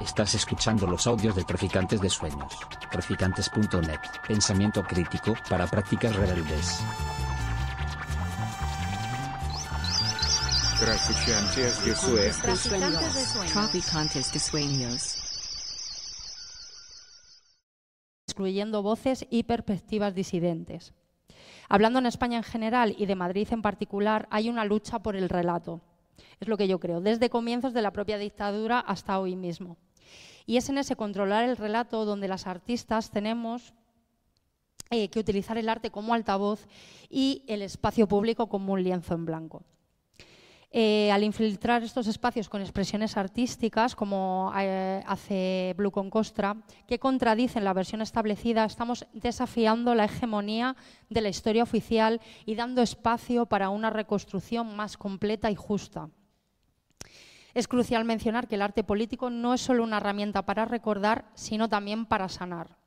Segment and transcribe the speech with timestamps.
[0.00, 2.52] Estás escuchando los audios de Traficantes de Sueños.
[2.90, 4.00] Traficantes.net.
[4.26, 6.82] Pensamiento crítico para prácticas rebeldes.
[10.80, 12.38] Traficantes de Sueños.
[12.38, 13.52] Traficantes de sueños.
[13.52, 15.22] Traficantes de sueños.
[18.32, 20.94] excluyendo voces y perspectivas disidentes.
[21.68, 25.28] Hablando en España en general y de Madrid en particular, hay una lucha por el
[25.28, 25.82] relato.
[26.40, 29.76] Es lo que yo creo, desde comienzos de la propia dictadura hasta hoy mismo.
[30.46, 33.74] Y es en ese controlar el relato donde las artistas tenemos
[34.90, 36.66] eh, que utilizar el arte como altavoz
[37.08, 39.62] y el espacio público como un lienzo en blanco.
[40.74, 46.56] Eh, al infiltrar estos espacios con expresiones artísticas, como eh, hace Blue con Costra,
[46.88, 50.74] que contradicen la versión establecida, estamos desafiando la hegemonía
[51.10, 56.08] de la historia oficial y dando espacio para una reconstrucción más completa y justa.
[57.52, 61.68] Es crucial mencionar que el arte político no es solo una herramienta para recordar, sino
[61.68, 62.78] también para sanar.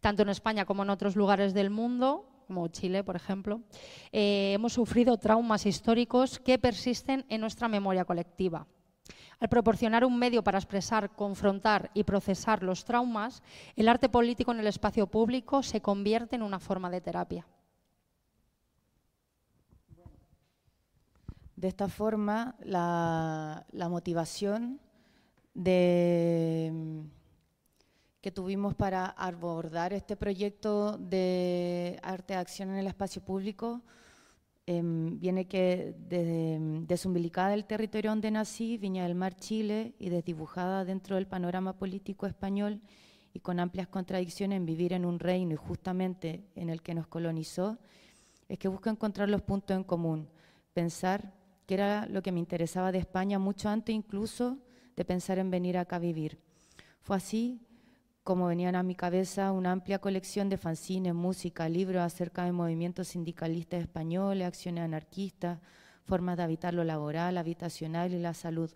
[0.00, 3.60] Tanto en España como en otros lugares del mundo, como Chile, por ejemplo,
[4.12, 8.66] eh, hemos sufrido traumas históricos que persisten en nuestra memoria colectiva.
[9.38, 13.42] Al proporcionar un medio para expresar, confrontar y procesar los traumas,
[13.74, 17.46] el arte político en el espacio público se convierte en una forma de terapia.
[21.54, 24.80] De esta forma, la, la motivación
[25.54, 27.02] de,
[28.26, 33.82] que tuvimos para abordar este proyecto de arte de acción en el espacio público
[34.66, 40.84] em, viene que desde desumbilicada del territorio donde nací, Viña del Mar, Chile, y desdibujada
[40.84, 42.80] dentro del panorama político español
[43.32, 47.06] y con amplias contradicciones en vivir en un reino y justamente en el que nos
[47.06, 47.78] colonizó,
[48.48, 50.28] es que busco encontrar los puntos en común,
[50.74, 51.32] pensar
[51.64, 54.58] que era lo que me interesaba de España mucho antes incluso
[54.96, 56.40] de pensar en venir acá a vivir.
[57.02, 57.60] Fue así
[58.26, 63.06] como venían a mi cabeza una amplia colección de fanzines, música, libros acerca de movimientos
[63.06, 65.60] sindicalistas españoles, acciones anarquistas,
[66.02, 68.68] formas de habitar lo laboral, habitacional y la salud.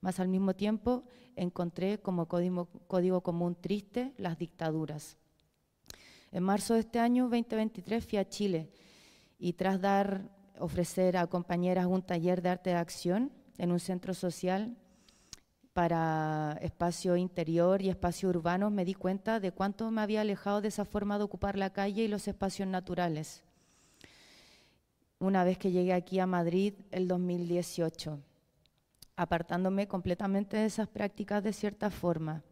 [0.00, 1.04] Más al mismo tiempo
[1.36, 5.16] encontré como código, código común triste las dictaduras.
[6.32, 8.68] En marzo de este año, 2023, fui a Chile
[9.38, 14.12] y tras dar ofrecer a compañeras un taller de arte de acción en un centro
[14.12, 14.76] social
[15.78, 20.66] para espacio interior y espacio urbano, me di cuenta de cuánto me había alejado de
[20.66, 23.44] esa forma de ocupar la calle y los espacios naturales.
[25.20, 28.18] Una vez que llegué aquí a Madrid el 2018,
[29.14, 32.42] apartándome completamente de esas prácticas de cierta forma.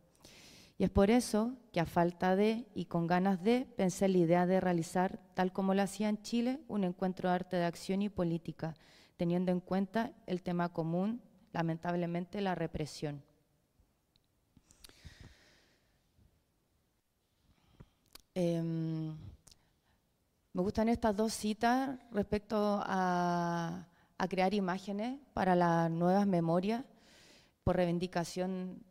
[0.78, 4.47] Y es por eso que a falta de y con ganas de pensé la idea
[4.47, 8.08] de realizar, tal como lo hacía en Chile, un encuentro de arte de acción y
[8.08, 8.76] política,
[9.16, 11.25] teniendo en cuenta el tema común,
[11.56, 13.22] lamentablemente, la represión.
[18.34, 18.61] Eh,
[20.53, 23.89] me gustan estas dos citas respecto a,
[24.28, 26.84] crear imágenes para las nuevas memorias
[27.65, 28.83] por reivindicación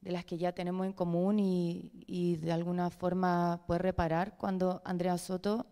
[0.00, 5.18] de las que ya tenemos en común y, de alguna forma puede reparar cuando Andrea
[5.18, 5.66] Soto,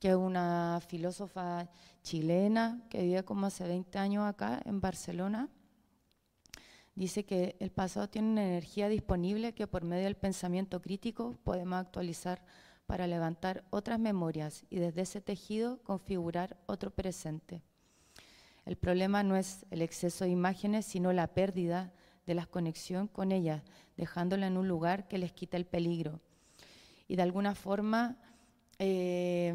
[0.00, 1.68] que es una filósofa
[2.02, 5.48] chilena que vive como hace 20 años acá en Barcelona,
[6.94, 11.78] dice que el pasado tiene una energía disponible que por medio del pensamiento crítico podemos
[11.78, 12.42] actualizar
[12.86, 17.62] para levantar otras memorias y desde ese tejido configurar otro presente.
[18.66, 21.92] El problema no es el exceso de imágenes, sino la pérdida
[22.26, 23.62] de la conexión con ellas,
[23.96, 26.20] dejándola en un lugar que les quita el peligro.
[27.08, 28.16] Y de alguna forma
[28.78, 29.52] eh,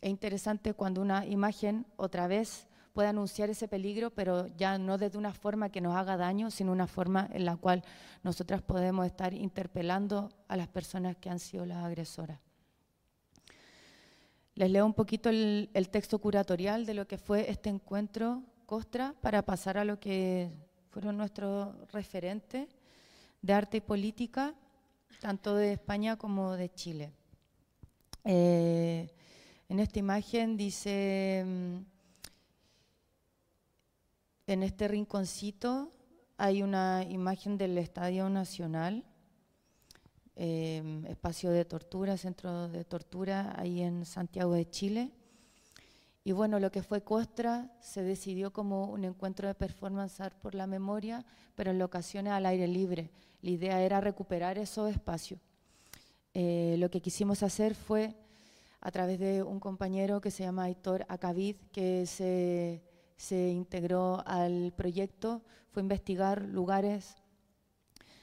[0.00, 5.18] es interesante cuando una imagen otra vez puede anunciar ese peligro, pero ya no desde
[5.18, 7.82] una forma que nos haga daño, sino una forma en la cual
[8.22, 12.38] nosotras podemos estar interpelando a las personas que han sido las agresoras.
[14.54, 19.42] Les leo un poquito el, texto curatorial de lo que fue este encuentro Costra para
[19.42, 20.50] pasar a lo que
[20.90, 22.68] fueron nuestros referentes
[23.42, 24.54] de arte y política,
[25.20, 27.12] tanto de España como de Chile.
[28.24, 29.10] Eh,
[29.68, 31.44] en esta imagen dice,
[34.52, 35.90] en este rinconcito
[36.36, 39.02] hay una imagen del Estadio Nacional,
[40.36, 45.10] eh, espacio de tortura, centro de tortura, ahí en Santiago de Chile.
[46.22, 50.54] Y bueno, lo que fue Costra se decidió como un encuentro de performance art por
[50.54, 51.24] la memoria,
[51.54, 53.10] pero en ocasiones al aire libre.
[53.40, 55.40] La idea era recuperar esos espacios.
[56.34, 58.14] Eh, lo que quisimos hacer fue,
[58.82, 62.82] a través de un compañero que se llama Aitor Acavid, que se,
[63.22, 67.14] se integró al proyecto, fue investigar lugares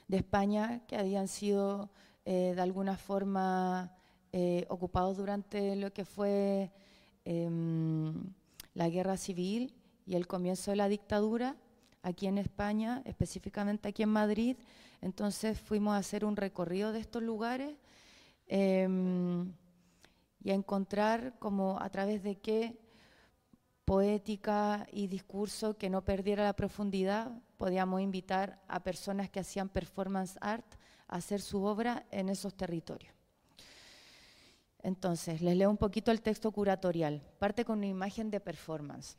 [0.09, 1.89] de España que habían sido
[2.25, 3.95] eh, de alguna forma
[4.33, 6.73] eh, ocupados durante lo que fue
[7.23, 8.13] em,
[8.73, 9.73] la guerra civil
[10.05, 11.55] y el comienzo de la dictadura
[12.03, 14.57] aquí en España, específicamente aquí en Madrid.
[14.99, 17.73] Entonces fuimos a hacer un recorrido de estos lugares
[18.47, 19.53] em,
[20.43, 22.88] y a encontrar como a través de qué
[23.89, 30.37] poética y discurso que no perdiera la profundidad, podíamos invitar a personas que hacían performance
[30.41, 30.75] art
[31.07, 33.11] a hacer su obra en esos territorios.
[34.83, 37.23] Entonces, les leo un poquito el texto curatorial.
[37.39, 39.17] Parte con una imagen de performance.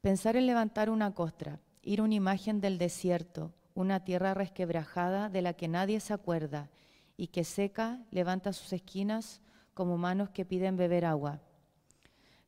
[0.00, 5.54] Pensar en levantar una costra, ir una imagen del desierto, una tierra resquebrajada de la
[5.54, 6.70] que nadie se acuerda
[7.16, 9.40] y que seca levanta sus esquinas
[9.74, 11.40] como manos que piden beber agua.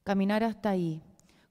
[0.04, 1.02] Caminar hasta ahí,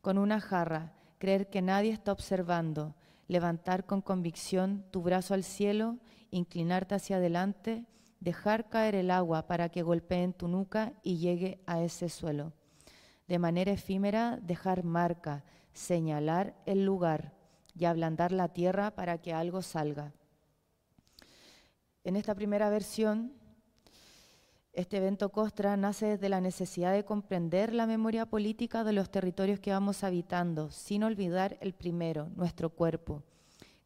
[0.01, 2.93] con una jarra, creer que nadie está observando,
[3.27, 5.97] levantar con convicción tu brazo al cielo,
[6.29, 7.87] inclinarte hacia adelante,
[8.19, 12.53] dejar caer el agua para que golpee en tu nuca y llegue a ese suelo.
[13.27, 17.33] De manera efímera, dejar marca, señalar el lugar
[17.75, 20.13] y ablandar la tierra para que algo salga.
[22.03, 23.33] En esta primera versión,
[24.73, 29.59] este evento Costra nace desde la necesidad de comprender la memoria política de los territorios
[29.59, 33.21] que vamos habitando, sin olvidar el primero, nuestro cuerpo,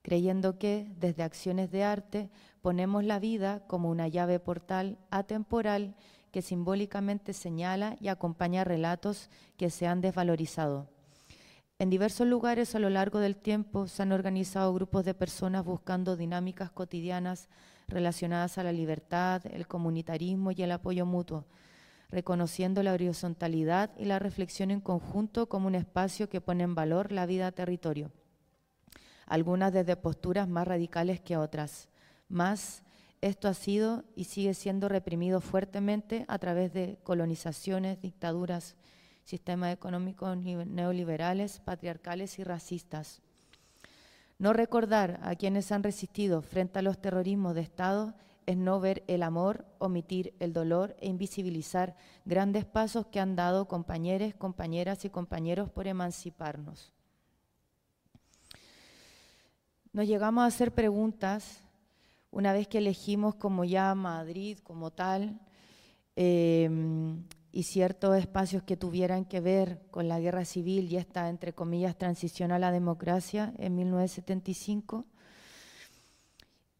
[0.01, 2.29] creyendo que desde acciones de arte
[2.61, 5.93] ponemos la vida como una llave portal atemporal
[6.31, 10.87] que simbólicamente señala y acompaña relatos que se han desvalorizado.
[11.79, 16.15] En diversos lugares a lo largo del tiempo se han organizado grupos de personas buscando
[16.15, 17.49] dinámicas cotidianas
[17.87, 21.45] relacionadas a la libertad, el comunitarismo y el apoyo mutuo,
[22.09, 27.11] reconociendo la horizontalidad y la reflexión en conjunto como un espacio que pone en valor
[27.11, 28.11] la vida territorio,
[29.25, 31.89] algunas desde posturas más radicales que otras.
[32.29, 32.83] Más,
[33.21, 38.75] esto ha sido y sigue siendo reprimido fuertemente a través de colonizaciones, dictaduras,
[39.23, 43.21] sistemas económicos neoliberales, patriarcales y racistas.
[44.39, 48.13] No recordar a quienes han resistido frente a los terrorismos de Estado
[48.45, 53.67] es no ver el amor, omitir el dolor e invisibilizar grandes pasos que han dado
[53.67, 56.93] compañeros, compañeras y compañeros por emanciparnos.
[59.91, 61.63] Nos llegamos a hacer preguntas
[62.29, 65.39] una vez que elegimos como ya Madrid como tal,
[66.15, 66.69] eh,
[67.57, 71.97] y ciertos espacios que tuvieran que ver con la guerra civil y esta, entre comillas,
[71.97, 75.07] transición a la democracia en 1975.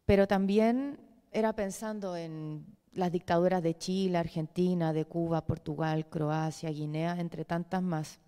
[0.04, 1.00] Pero también
[1.32, 7.82] era pensando en las dictaduras de Chile, Argentina, de Cuba, Portugal, Croacia, Guinea, entre tantas
[7.82, 8.20] más.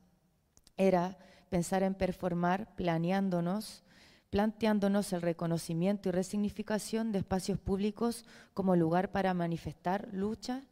[0.76, 1.18] Era
[1.50, 3.84] pensar en performar planeándonos,
[4.28, 8.24] planteándonos el reconocimiento y resignificación de espacios públicos
[8.54, 10.64] como lugar para manifestar lucha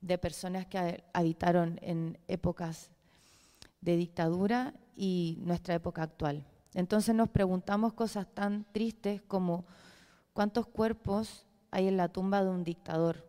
[0.00, 2.90] de personas que habitaron en épocas
[3.80, 6.44] de dictadura y nuestra época actual.
[6.74, 9.64] Entonces nos preguntamos cosas tan tristes como
[10.32, 13.28] cuántos cuerpos hay en la tumba de un dictador,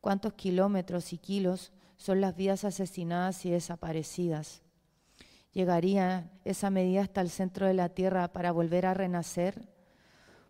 [0.00, 4.62] cuántos kilómetros y kilos son las vidas asesinadas y desaparecidas.
[5.52, 9.68] ¿Llegaría esa medida hasta el centro de la tierra para volver a renacer?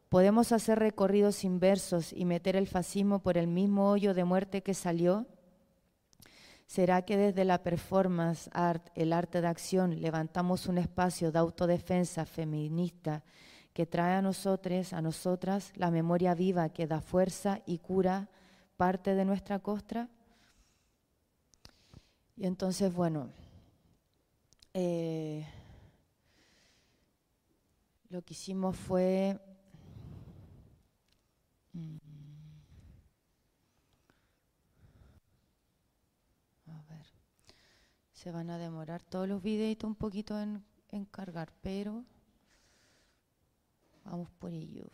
[0.09, 4.75] ¿Podemos hacer recorridos inversos y meter el fascismo por el mismo hoyo de muerte que
[4.75, 5.27] salió?
[6.71, 12.25] ¿Será que desde la performance art, el arte de acción, levantamos un espacio de autodefensa
[12.25, 13.25] feminista
[13.73, 18.29] que trae a nosotros, a nosotras, la memoria viva que da fuerza y cura
[18.77, 20.09] parte de nuestra costra?
[22.37, 23.31] Y entonces, bueno,
[24.73, 25.45] eh,
[28.11, 29.41] lo que hicimos fue...
[31.73, 32.10] Mm,
[38.23, 40.63] Se van a demorar todos los videitos un poquito en,
[41.07, 42.05] cargar, pero
[44.05, 44.85] vamos por ello.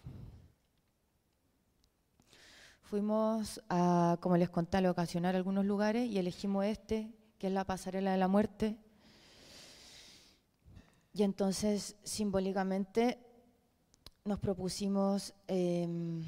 [2.83, 7.65] Fuimos a, como les conté, a ocasionar algunos lugares y elegimos este, que es la
[7.65, 8.79] pasarela de la muerte.
[11.13, 13.19] Y entonces, simbólicamente,
[14.25, 16.23] nos propusimos em,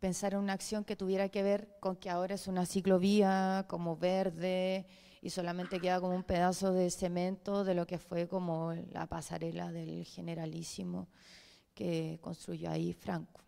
[0.00, 3.96] pensar en una acción que tuviera que ver con que ahora es una ciclovía como
[3.96, 4.88] verde
[5.22, 9.70] y solamente queda como un pedazo de cemento de lo que fue como la pasarela
[9.70, 11.06] del generalísimo
[11.74, 13.40] que construyó ahí Franco.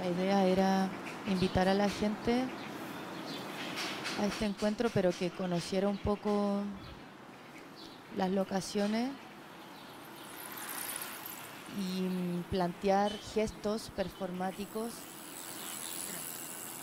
[0.00, 0.90] La idea era
[1.26, 2.44] invitar a la gente
[4.20, 6.62] a este encuentro, pero que conociera un poco
[8.16, 9.10] las locaciones
[11.78, 14.92] y plantear gestos performáticos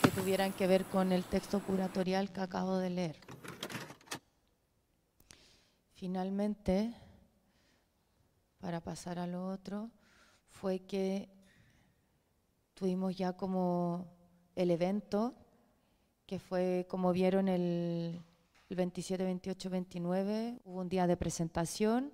[0.03, 3.17] que tuvieran que ver con el texto curatorial que acabo de leer.
[5.93, 6.93] Finalmente,
[8.59, 9.91] para pasar a lo otro,
[10.49, 11.29] fue que
[12.73, 14.07] tuvimos ya como
[14.55, 15.35] el evento,
[16.31, 18.21] que fue como vieron el,
[18.69, 22.13] 27, 28, 29, hubo un día de presentación,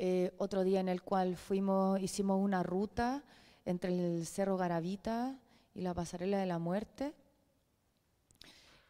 [0.00, 3.22] eh, otro día en el cual fuimos, hicimos una ruta
[3.66, 5.38] entre el Cerro Garavita
[5.76, 7.14] y la Pasarela de la Muerte.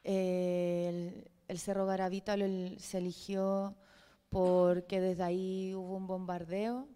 [0.04, 1.28] el,
[1.59, 2.35] Cerro Garavita
[2.78, 3.76] se eligió
[4.31, 6.88] porque desde ahí hubo un bombardeo.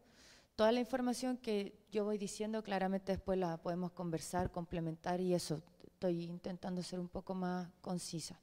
[0.59, 5.63] Toda la información que yo voy diciendo claramente después la podemos conversar, complementar y eso,
[5.87, 8.41] estoy intentando ser un poco más concisa.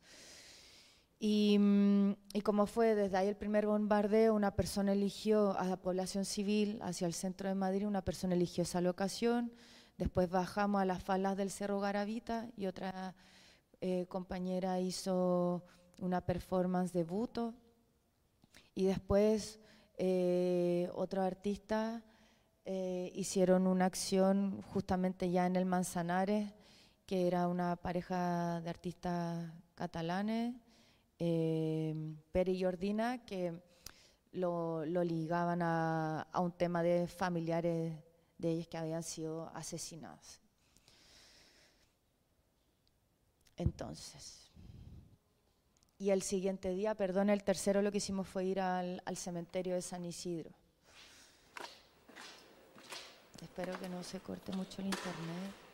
[1.19, 5.75] Y, mm, y, como fue desde ahí el primer bombardeo, una persona eligió a la
[5.75, 9.51] población civil hacia el centro de Madrid, una persona eligió esa locación,
[9.97, 13.13] después bajamos a las faldas del Cerro Garavita y otra
[13.81, 15.65] eh, compañera hizo
[15.99, 17.53] una performance de buto
[18.73, 19.59] y después
[19.97, 22.03] eh, otro artista
[22.65, 26.51] eh, hicieron una acción justamente ya en el Manzanares,
[27.05, 30.55] que era una pareja de artistas catalanes
[31.19, 33.53] eh, Pere y Jordina, que
[34.33, 37.93] lo, ligaban a, un tema de familiares
[38.37, 40.41] de ellos que habían sido asesinados.
[43.57, 44.44] Entonces,
[46.05, 49.73] y el siguiente día, perdón, el tercero lo que hicimos fue ir al, al cementerio
[49.73, 50.51] de San Isidro.
[53.41, 55.65] Espero que no se corte mucho el internet.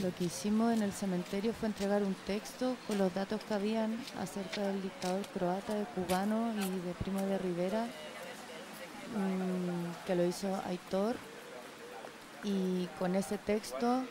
[0.00, 3.96] Lo que hicimos en el cementerio fue entregar un texto con los datos que habían
[4.18, 7.84] acerca del dictador croata, de cubano y de Primo de Rivera,
[9.16, 11.14] mm, que lo hizo Aitor.
[12.42, 14.04] Y con ese texto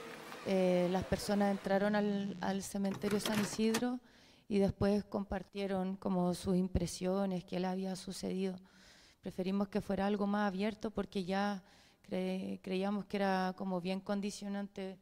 [0.46, 4.00] eh, las personas entraron al, al, cementerio San Isidro
[4.48, 8.56] y después compartieron como sus impresiones, qué le había sucedido.
[9.22, 11.64] Preferimos que fuera algo más abierto porque ya
[12.08, 14.98] creíamos que era como bien condicionante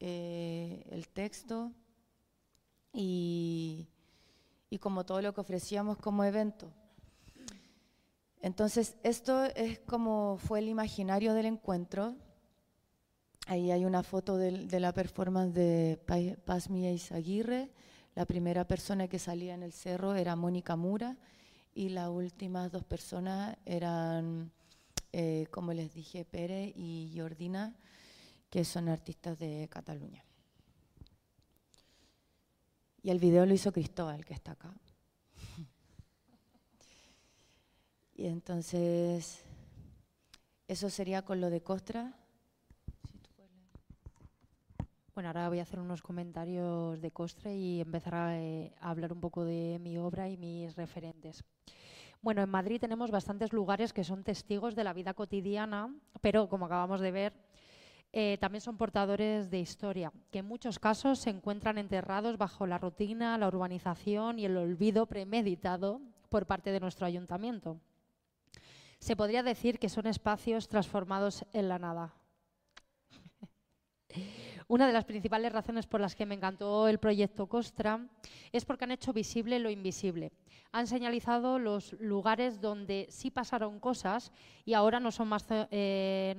[0.00, 1.72] eh, el texto
[2.92, 3.88] y,
[4.80, 6.72] como todo lo que ofrecíamos como evento.
[8.40, 12.14] Entonces, esto es como fue el imaginario del encuentro.
[13.46, 15.98] Ahí hay una foto de, la performance de
[16.44, 17.70] Paz Mía Aguirre.
[18.14, 21.16] La primera persona que salía en el cerro era Mónica Mura
[21.74, 24.52] y las últimas dos personas eran,
[25.12, 27.74] eh, como les dije, Pere y Jordina
[28.50, 30.24] que son artistas de Cataluña.
[33.02, 34.74] Y el video lo hizo Cristóbal, que está acá.
[38.14, 39.44] Y entonces,
[40.66, 42.12] eso sería con lo de Costra.
[45.14, 49.12] Bueno, ahora voy a hacer unos comentarios de Costra y empezar a, eh, a, hablar
[49.12, 51.44] un poco de mi obra y mis referentes.
[52.20, 56.66] Bueno, en Madrid tenemos bastantes lugares que son testigos de la vida cotidiana, pero como
[56.66, 57.47] acabamos de ver,
[58.12, 62.78] eh, también son portadores de historia, que en muchos casos se encuentran enterrados bajo la
[62.78, 67.78] rutina, la urbanización y el olvido premeditado por parte de nuestro ayuntamiento.
[68.98, 72.14] Se podría decir que son espacios transformados en la nada.
[74.70, 78.06] Una de las principales razones por las que me encantó el proyecto Costra
[78.52, 80.30] es porque han hecho visible lo invisible.
[80.72, 84.30] Han señalizado los lugares donde sí pasaron cosas
[84.66, 86.34] y ahora no son más, eh,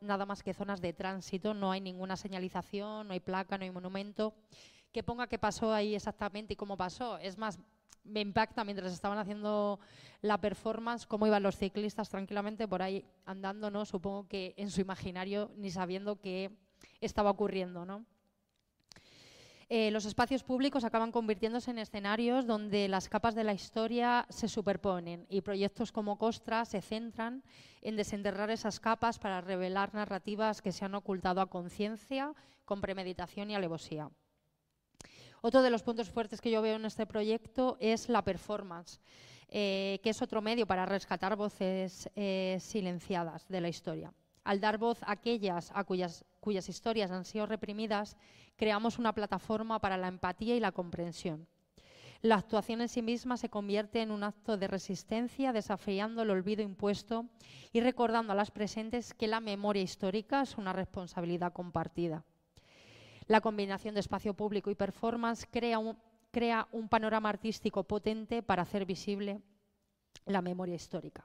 [0.00, 3.72] nada más que zonas de tránsito, no hay ninguna señalización, no hay placa, no hay
[3.72, 4.32] monumento
[4.92, 7.18] que ponga qué pasó ahí exactamente y cómo pasó.
[7.18, 7.58] Es más,
[8.04, 9.80] me impacta mientras estaban haciendo
[10.20, 13.84] la performance cómo iban los ciclistas tranquilamente por ahí andando, ¿no?
[13.86, 16.52] Supongo que en su imaginario ni sabiendo que
[17.00, 17.84] estaba ocurriendo.
[17.84, 18.04] ¿no?
[19.74, 24.46] Eh, los espacios públicos acaban convirtiéndose en escenarios donde las capas de la historia se
[24.46, 27.42] superponen y proyectos como Costra se centran
[27.80, 32.34] en desenterrar esas capas para revelar narrativas que se han ocultado a conciencia,
[32.66, 34.10] con premeditación y alevosía.
[35.40, 39.00] Otro de los puntos fuertes que yo veo en este proyecto es la performance,
[39.48, 44.12] eh, que es otro medio para rescatar voces eh, silenciadas de la historia.
[44.44, 48.16] Al dar voz a aquellas a cuyas, cuyas historias han sido reprimidas,
[48.56, 51.46] creamos una plataforma para la empatía y la comprensión.
[52.20, 56.62] La actuación en sí misma se convierte en un acto de resistencia, desafiando el olvido
[56.62, 57.26] impuesto
[57.72, 62.24] y recordando a las presentes que la memoria histórica es una responsabilidad compartida.
[63.28, 65.96] La combinación de espacio público y performance crea un,
[66.32, 69.40] crea un panorama artístico potente para hacer visible
[70.26, 71.24] la memoria histórica.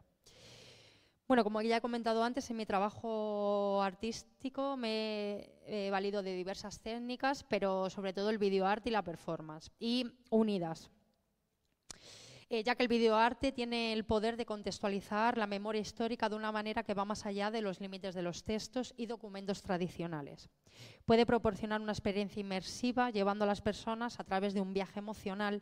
[1.27, 6.79] Bueno, como ya he comentado antes, en mi trabajo artístico me he valido de diversas
[6.79, 10.89] técnicas, pero sobre todo el videoarte y la performance, y unidas.
[12.49, 16.53] Eh, ya que el videoarte tiene el poder de contextualizar la memoria histórica de una
[16.53, 20.49] manera que va más allá de los límites de los textos y documentos tradicionales.
[21.03, 25.61] Puede proporcionar una experiencia inmersiva llevando a las personas a través de un viaje emocional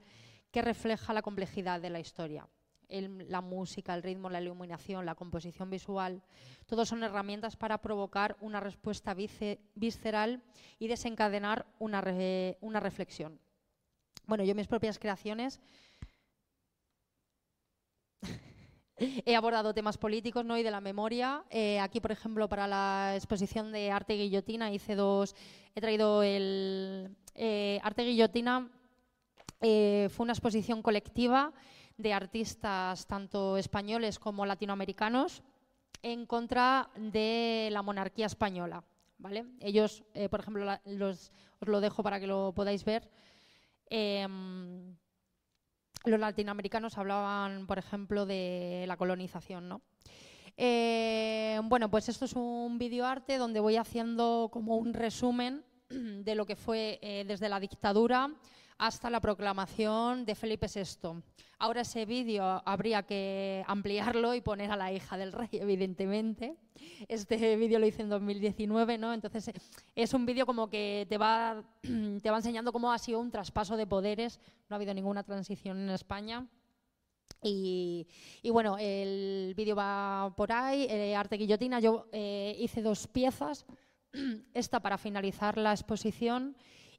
[0.51, 2.47] que refleja la complejidad de la historia
[2.89, 6.21] la música, el ritmo, la iluminación, la composición visual,
[6.65, 9.15] todos son herramientas para provocar una respuesta
[9.75, 10.41] visceral
[10.79, 12.03] y desencadenar una,
[12.61, 13.39] una reflexión.
[14.25, 15.61] Bueno, yo mis propias creaciones
[19.25, 20.57] He abordado temas políticos ¿no?
[20.57, 21.43] y de la memoria.
[21.49, 25.35] Eh, aquí, por ejemplo, para la exposición de arte guillotina hice dos.
[25.75, 28.69] He traído el eh, arte guillotina.
[29.61, 31.53] Eh, fue una exposición colectiva
[31.97, 35.43] de artistas tanto españoles como latinoamericanos
[36.01, 38.83] en contra de la monarquía española.
[39.17, 39.45] ¿vale?
[39.59, 40.65] Ellos, eh, por ejemplo,
[41.01, 43.09] os lo dejo para que lo podáis ver.
[43.89, 44.95] Em,
[46.05, 49.69] los latinoamericanos hablaban, por ejemplo, de la colonización.
[49.69, 49.81] ¿no?
[50.57, 56.45] Eh, bueno, pues esto es un videoarte donde voy haciendo como un resumen de lo
[56.45, 58.29] que fue eh, desde la dictadura
[58.77, 61.21] hasta la proclamación de Felipe VI.
[61.57, 66.57] Ahora ese vídeo habría que ampliarlo y poner a la hija del rey, evidentemente.
[67.07, 69.13] Este vídeo lo hice en 2019, ¿no?
[69.13, 69.51] Entonces
[69.95, 71.63] es un vídeo como que te va,
[72.21, 74.39] te va enseñando cómo ha sido un traspaso de poderes.
[74.69, 76.45] No ha habido ninguna transición en España.
[77.47, 78.07] Y,
[78.51, 81.79] bueno, el vídeo va por ahí, eh, Arte Guillotina.
[81.79, 83.65] Yo eh, hice dos piezas,
[84.53, 86.55] esta para finalizar la exposición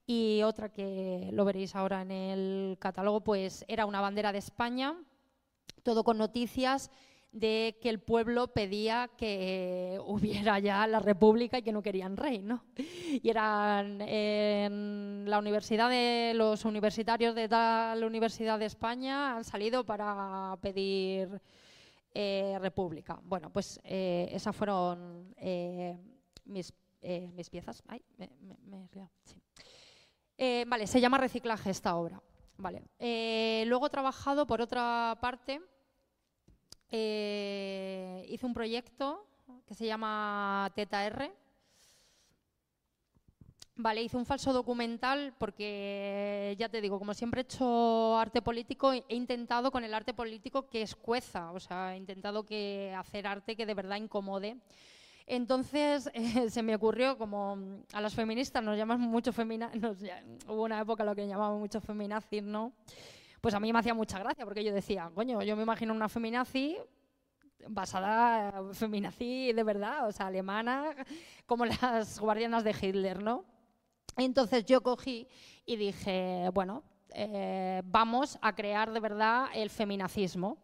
[0.06, 4.94] y otra que lo veréis ahora en el catálogo, pues era una bandera de España,
[5.82, 6.90] todo con noticias
[7.32, 12.38] de que el pueblo pedía que hubiera ya la república y que no querían rey,
[12.38, 12.64] ¿no?
[12.76, 19.84] Y eran en la universidad de los universitarios de tal universidad de España han salido
[19.84, 21.40] para pedir
[22.14, 23.20] eh, república.
[23.22, 25.98] Bueno, pues eh, esas fueron eh,
[26.46, 26.72] mis,
[27.34, 27.82] mis, piezas.
[27.86, 28.88] Ay, me, me,
[29.24, 29.38] sí.
[30.38, 32.22] Eh, vale, se llama reciclaje esta obra.
[32.58, 32.82] Vale.
[32.98, 35.60] Eh, luego he trabajado, por otra parte,
[36.90, 39.26] eh, hice un proyecto
[39.66, 41.32] que se llama Teta R.
[43.78, 48.92] Vale, hice un falso documental porque, ya te digo, como siempre he hecho arte político,
[48.92, 53.54] he intentado con el arte político que escueza, o sea, he intentado que hacer arte
[53.54, 54.56] que de verdad incomode
[55.26, 57.58] entonces eh, se me ocurrió, como
[57.92, 59.82] a las feministas nos llaman mucho feminazis,
[60.48, 62.72] hubo una época en la que llamaban mucho feminazis, ¿no?
[63.40, 66.08] Pues a mí me hacía mucha gracia porque yo decía, coño, yo me imagino una
[66.08, 66.76] feminazi
[67.68, 70.94] basada, feminazi de verdad, o sea, alemana,
[71.46, 73.44] como las guardianas de Hitler, ¿no?
[74.16, 75.28] Entonces yo cogí
[75.66, 80.58] y dije, bueno, eh, vamos a crear de verdad el feminacismo.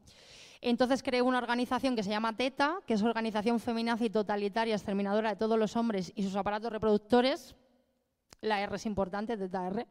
[0.64, 5.36] Entonces creé una organización que se llama TETA, que es Organización Feminazi Totalitaria Exterminadora de
[5.36, 7.56] todos los hombres y sus aparatos reproductores.
[8.40, 9.86] La R es importante, TETA R.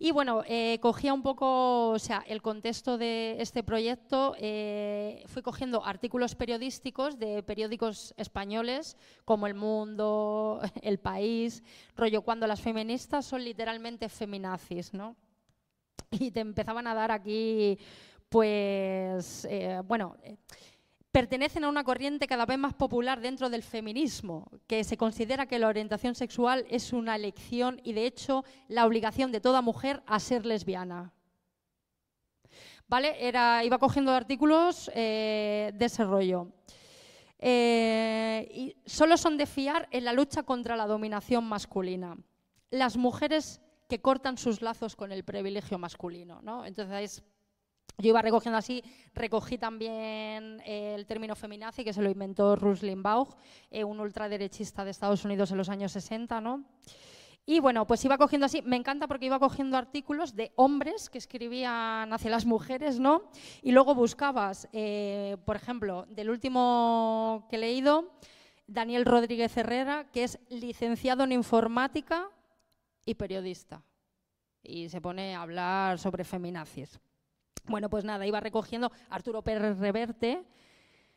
[0.00, 5.42] Y bueno, eh, cogía un poco, o sea, el contexto de este proyecto, eh, fui
[5.42, 11.62] cogiendo artículos periodísticos de periódicos españoles como El Mundo, El País,
[11.94, 15.14] rollo cuando las feministas son literalmente feminazis, ¿no?
[16.10, 17.78] Y te empezaban a dar aquí
[18.34, 20.36] pues, eh, bueno, eh,
[21.12, 25.60] pertenecen a una corriente cada vez más popular dentro del feminismo, que se considera que
[25.60, 30.18] la orientación sexual es una elección y, de hecho, la obligación de toda mujer a
[30.18, 31.12] ser lesbiana.
[32.88, 33.24] ¿Vale?
[33.24, 36.48] Era, iba cogiendo artículos eh, de ese rollo.
[37.40, 42.16] y solo son de fiar en la lucha contra la dominación masculina.
[42.70, 46.42] Las mujeres que cortan sus lazos con el privilegio masculino.
[46.42, 46.66] ¿no?
[46.66, 47.22] Entonces,
[47.98, 48.82] yo iba recogiendo así,
[49.14, 53.36] recogí también eh, el término feminazi, que se lo inventó Russ Limbaugh,
[53.70, 56.64] eh, un ultraderechista de Estados Unidos en los años 60, ¿no?
[57.46, 61.18] Y bueno, pues iba cogiendo así, me encanta porque iba cogiendo artículos de hombres que
[61.18, 63.24] escribían hacia las mujeres, ¿no?
[63.62, 68.12] Y luego buscabas, eh, por ejemplo, del último que he leído,
[68.66, 72.30] Daniel Rodríguez Herrera, que es licenciado en informática
[73.04, 73.82] y periodista.
[74.62, 76.98] Y se pone a hablar sobre feminazis.
[77.66, 80.44] Bueno, pues nada, iba recogiendo Arturo Pérez Reverte.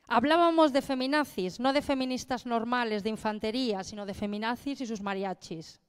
[0.07, 5.81] Hablábamos de feminazis, no de feministas normales de infantería, sino de feminazis y sus mariachis.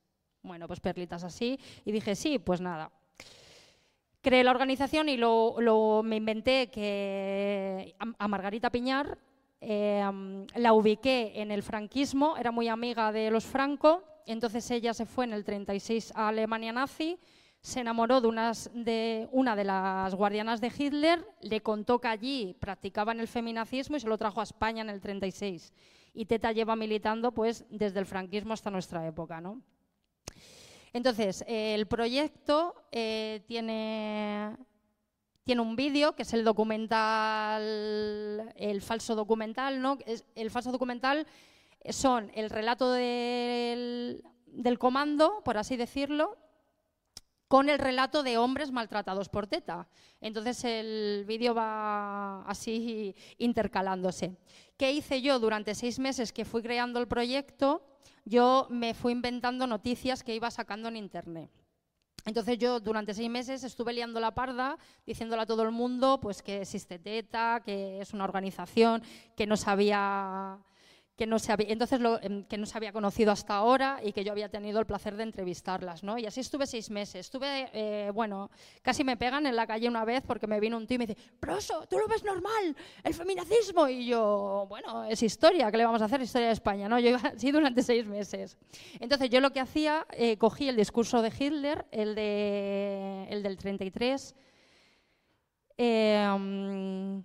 [0.43, 1.61] Bueno, pues perlitas así.
[1.85, 2.91] Y dije, sí, pues nada.
[4.21, 9.17] Creé la organización y lo, me inventé que a, Margarita Piñar
[9.61, 15.07] em, la ubiqué en el franquismo, era muy amiga de los Franco, entonces ella se
[15.07, 17.19] fue en el 36 a Alemania nazi,
[17.69, 22.57] se enamoró de, unas, de una de las guardianas de Hitler, le contó que allí
[22.59, 25.75] practicaban el feminazismo y se lo trajo a España en el 36.
[26.15, 29.61] Y Teta lleva militando pues desde el franquismo hasta nuestra época, ¿no?
[30.95, 34.57] Entonces, eh, el proyecto eh, tiene,
[35.45, 37.61] tiene un vídeo, que es el documental,
[38.57, 39.99] el falso documental, ¿no?
[40.35, 41.27] el falso documental
[41.91, 46.39] son el relato del, del comando, por así decirlo,
[47.49, 49.89] con el relato de hombres maltratados por Teta.
[50.21, 54.37] Entonces el vídeo va así intercalándose.
[54.77, 57.83] ¿Qué hice yo durante seis meses que fui creando el proyecto?
[58.29, 61.51] yo me fui inventando noticias que iba sacando en internet.
[62.27, 66.43] Entonces yo durante seis meses estuve liando la parda, diciéndole a todo el mundo pues,
[66.43, 69.03] que existe TETA, que es una organización
[69.35, 70.59] que no sabía
[71.19, 74.23] que no se había, entonces em, que no se había conocido hasta ahora y que
[74.23, 76.05] yo había tenido el placer de entrevistarlas.
[76.05, 76.17] ¿no?
[76.17, 77.27] Y así estuve seis meses.
[77.27, 78.53] Estuve, eh, bueno,
[78.83, 81.07] casi me pegan en la calle una vez porque me vino un tío y me
[81.09, 83.89] dice, Proso, tú lo ves normal, el feminacismo.
[83.89, 86.23] Y yo, bueno, es historia, ¿qué le vamos a hacer?
[86.23, 86.89] Historia de España.
[86.89, 87.01] ¿no?
[87.01, 88.57] Yo iba así durante seis meses.
[89.01, 93.57] Entonces yo lo que hacía, eh, cogí el discurso de Hitler, el, de, el del
[93.57, 94.37] 33,
[95.79, 97.19] eh, mm,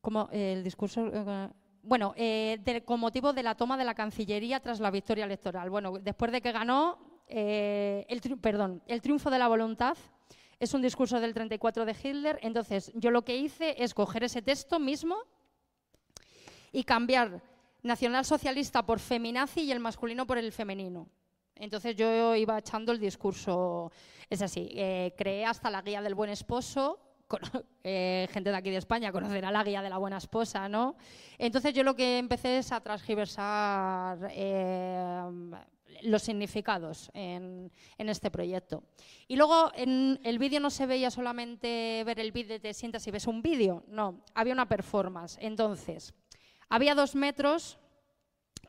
[0.00, 1.10] como el discurso
[1.82, 5.70] bueno, eh, con motivo de la toma de la Cancillería tras la victoria electoral.
[5.70, 9.96] Bueno, después de que ganó, eh, el, perdón, el triunfo de la voluntad
[10.58, 14.42] es un discurso del 34 de Hitler, entonces yo lo que hice es coger ese
[14.42, 15.16] texto mismo
[16.70, 17.42] y cambiar
[17.82, 21.08] nacionalsocialista por feminazi y el masculino por el femenino.
[21.54, 23.90] Entonces yo iba echando el discurso,
[24.28, 26.98] es así, eh, creé hasta la guía del buen esposo,
[27.84, 30.96] eh, gente de aquí de España conocerá la guía de la buena esposa, ¿no?
[31.38, 35.22] Entonces yo lo que empecé es a transgiversar eh,
[36.02, 38.82] los significados en, este proyecto.
[39.28, 43.10] Y luego en el vídeo no se veía solamente ver el vídeo, te sientas y
[43.10, 45.38] ves un vídeo, no, había una performance.
[45.40, 46.14] Entonces,
[46.68, 47.78] había dos metros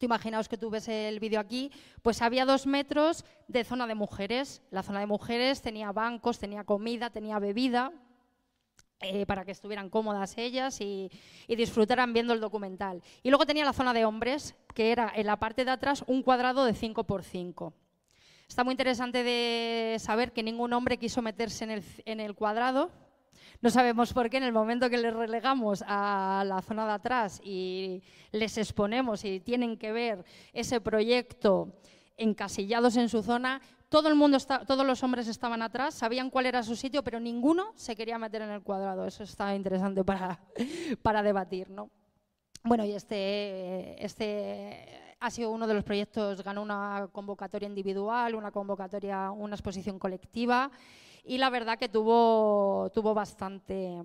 [0.05, 1.71] imaginaos que tú ves el vídeo aquí,
[2.01, 4.61] pues había dos metros de zona de mujeres.
[4.71, 7.91] La zona de mujeres tenía bancos, tenía comida, tenía bebida,
[9.01, 11.09] eh, para que estuvieran cómodas ellas y,
[11.47, 13.01] disfrutaran viendo el documental.
[13.23, 16.21] Y luego tenía la zona de hombres, que era en la parte de atrás un
[16.21, 17.73] cuadrado de 5 por 5.
[18.47, 22.91] Está muy interesante de saber que ningún hombre quiso meterse en el, en el cuadrado.
[23.61, 27.41] No sabemos por qué en el momento que les relegamos a la zona de atrás
[27.43, 31.73] y les exponemos y tienen que ver ese proyecto
[32.17, 33.61] encasillados en su zona,
[33.91, 37.73] todo el mundo todos los hombres estaban atrás, sabían cuál era su sitio, pero ninguno
[37.75, 39.05] se quería meter en el cuadrado.
[39.05, 40.39] Eso está interesante para,
[41.01, 41.89] para debatir, ¿no?
[42.63, 48.49] Bueno, y este, este ha sido uno de los proyectos, ganó una convocatoria individual, una
[48.49, 50.71] convocatoria, una exposición colectiva,
[51.25, 54.01] y la verdad que tuvo, tuvo bastante,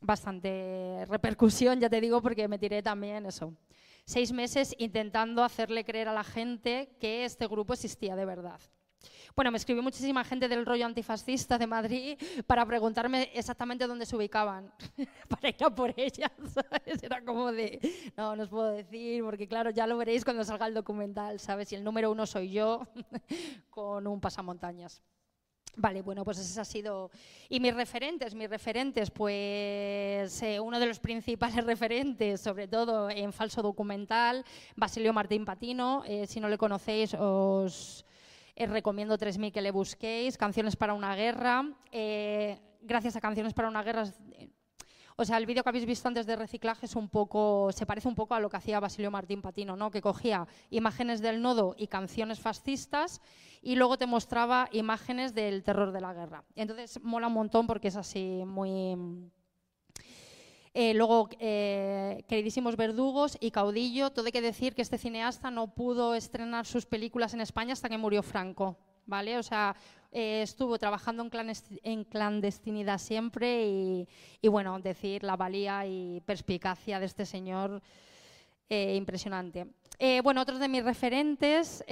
[0.00, 3.52] bastante repercusión, ya te digo, porque me tiré también eso.
[4.04, 8.60] Seis meses intentando hacerle creer a la gente que este grupo existía de verdad.
[9.34, 14.16] Bueno, me escribió muchísima gente del rollo antifascista de Madrid para preguntarme exactamente dónde se
[14.16, 14.72] ubicaban,
[15.28, 16.30] para ir a por ellas.
[17.02, 17.80] Era como de,
[18.16, 21.72] no, no os puedo decir, porque claro, ya lo veréis cuando salga el documental, ¿sabes?
[21.72, 22.86] Y el número uno soy yo
[23.70, 25.02] con un pasamontañas.
[25.76, 27.10] Vale, bueno, pues ese ha sido.
[27.48, 33.32] Y mis referentes, mis referentes, pues eh, uno de los principales referentes, sobre todo en
[33.32, 34.44] falso documental,
[34.76, 36.02] Basilio Martín Patino.
[36.06, 38.04] Eh, si no le conocéis, os,
[38.54, 41.64] eh, recomiendo 3.000 que le busquéis, Canciones para una guerra.
[41.90, 44.50] Eh, gracias a Canciones para una guerra, eh,
[45.16, 48.08] o sea, el vídeo que habéis visto antes de reciclaje es un poco, se parece
[48.08, 49.90] un poco a lo que hacía Basilio Martín Patino, ¿no?
[49.90, 53.20] que cogía imágenes del nodo y canciones fascistas
[53.60, 56.44] y luego te mostraba imágenes del terror de la guerra.
[56.56, 58.96] Entonces mola un montón porque es así muy
[60.74, 64.10] eh, luego, eh, queridísimos verdugos y caudillo.
[64.10, 67.90] Todo hay que decir que este cineasta no pudo estrenar sus películas en España hasta
[67.90, 68.78] que murió Franco.
[69.04, 69.36] ¿vale?
[69.36, 69.76] O sea,
[70.10, 71.28] eh, estuvo trabajando
[71.82, 77.82] en, clandestinidad siempre y, bueno, decir la valía y perspicacia de este señor
[78.68, 79.66] eh, impresionante.
[80.24, 81.84] Bueno, otros de mis referentes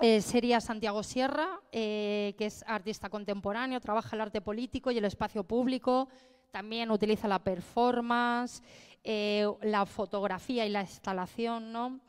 [0.00, 6.08] sería Santiago Sierra, que es artista contemporáneo, trabaja el arte político y el espacio público,
[6.50, 8.62] también utiliza la performance,
[9.04, 12.00] la fotografía y la instalación, ¿no?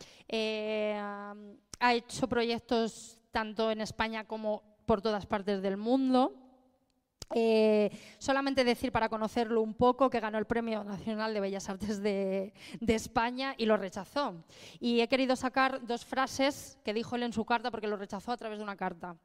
[1.80, 6.34] ha hecho proyectos tanto en España como por todas partes del mundo.
[7.36, 12.02] Eh, solamente decir para conocerlo un poco que ganó el Premio Nacional de Bellas Artes
[12.02, 12.54] de,
[12.88, 14.44] España y lo rechazó.
[14.80, 18.32] Y he querido sacar dos frases que dijo él en su carta porque lo rechazó
[18.32, 19.16] a través de una carta.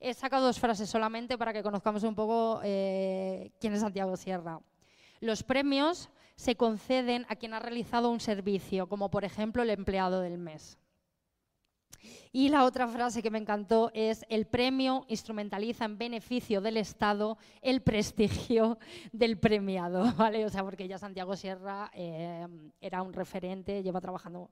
[0.00, 4.60] He sacado dos frases solamente para que conozcamos un poco eh, quién es Santiago Sierra.
[5.20, 10.20] Los premios se conceden a quien ha realizado un servicio, como por ejemplo el empleado
[10.20, 10.78] del mes.
[12.32, 17.38] Y la otra frase que me encantó es, el premio instrumentaliza en beneficio del Estado
[17.62, 18.78] el prestigio
[19.12, 20.44] del premiado, ¿vale?
[20.44, 22.46] O sea, porque ya Santiago Sierra eh,
[22.80, 24.50] era un referente, lleva trabajando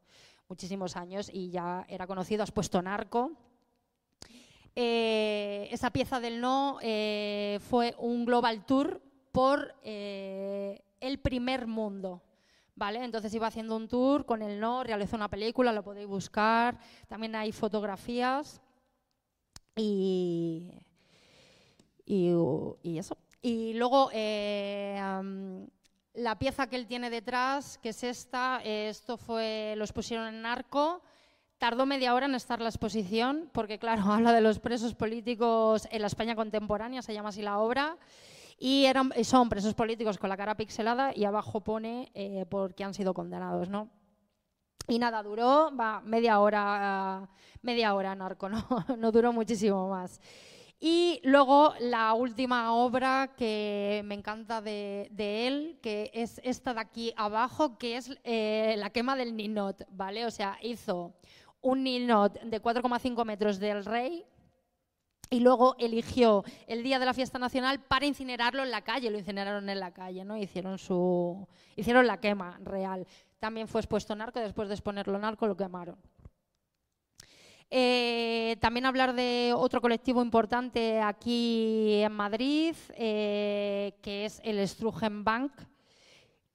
[0.48, 3.33] muchísimos años y ya era conocido, has puesto narco.
[4.77, 9.01] Eh, esa pieza del no eh, fue un global tour
[9.33, 12.23] por el primer mundo,
[12.75, 13.05] ¿vale?
[13.05, 17.35] Entonces iba haciendo un tour con el no, realizó una película, lo podéis buscar, también
[17.35, 18.61] hay fotografías
[19.77, 20.71] y,
[22.07, 23.17] y, eso.
[23.43, 24.99] Y luego eh,
[26.15, 31.03] la pieza que él tiene detrás, que es esta, esto fue, los pusieron en narco,
[31.59, 36.01] tardó media hora en estar la exposición, porque claro, habla de los presos políticos en
[36.01, 37.97] la España contemporánea, se llama así la obra,
[38.59, 38.87] y
[39.25, 43.12] son presos políticos con la cara pixelada y abajo pone eh, por qué han sido
[43.12, 43.90] condenados, ¿no?
[44.87, 47.29] Y nada, duró va, media hora,
[47.62, 48.67] media hora narco, ¿no?
[48.97, 50.21] no duró muchísimo más.
[50.87, 57.12] Y luego la última obra que me encanta de, él, que es esta de aquí
[57.17, 60.27] abajo, que es eh, la quema del ninot, ¿vale?
[60.27, 61.14] O sea, hizo
[61.64, 64.24] un ninot de 4,5 metros del rey,
[65.31, 69.18] y luego eligió el día de la fiesta nacional para incinerarlo en la calle, lo
[69.18, 70.37] incineraron en la calle, ¿no?
[70.37, 73.07] Hicieron su hicieron la quema real.
[73.40, 75.96] También fue expuesto narco, después de exponerlo narco lo quemaron.
[77.70, 85.24] Eh, también hablar de otro colectivo importante aquí en Madrid, eh, que es el Strugen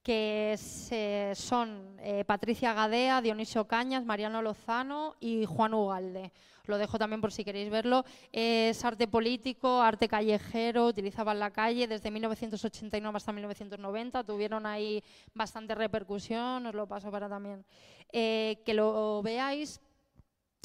[0.02, 0.58] Que
[0.90, 6.32] eh, son Patricia Gadea, Dionisio Cañas, Mariano Lozano y Juan Ugalde
[6.70, 11.86] lo dejo también por si queréis verlo, es arte político, arte callejero, utilizaban la calle
[11.86, 15.02] desde 1989 hasta 1990, tuvieron ahí
[15.34, 17.64] bastante repercusión, os lo paso para también
[18.12, 19.80] eh, que lo veáis.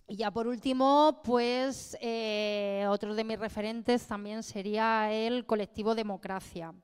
[0.08, 6.76] Y ya por último, pues eh, otro de mis referentes también sería el colectivo Democracia.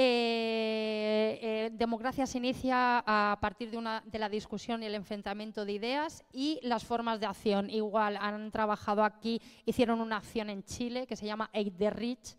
[0.00, 5.64] Eh, eh, democracia se inicia a partir de, una, de, la discusión y el enfrentamiento
[5.64, 7.68] de ideas y las formas de acción.
[7.68, 12.36] Igual han trabajado aquí, hicieron una acción en Chile que se llama Aid the Rich.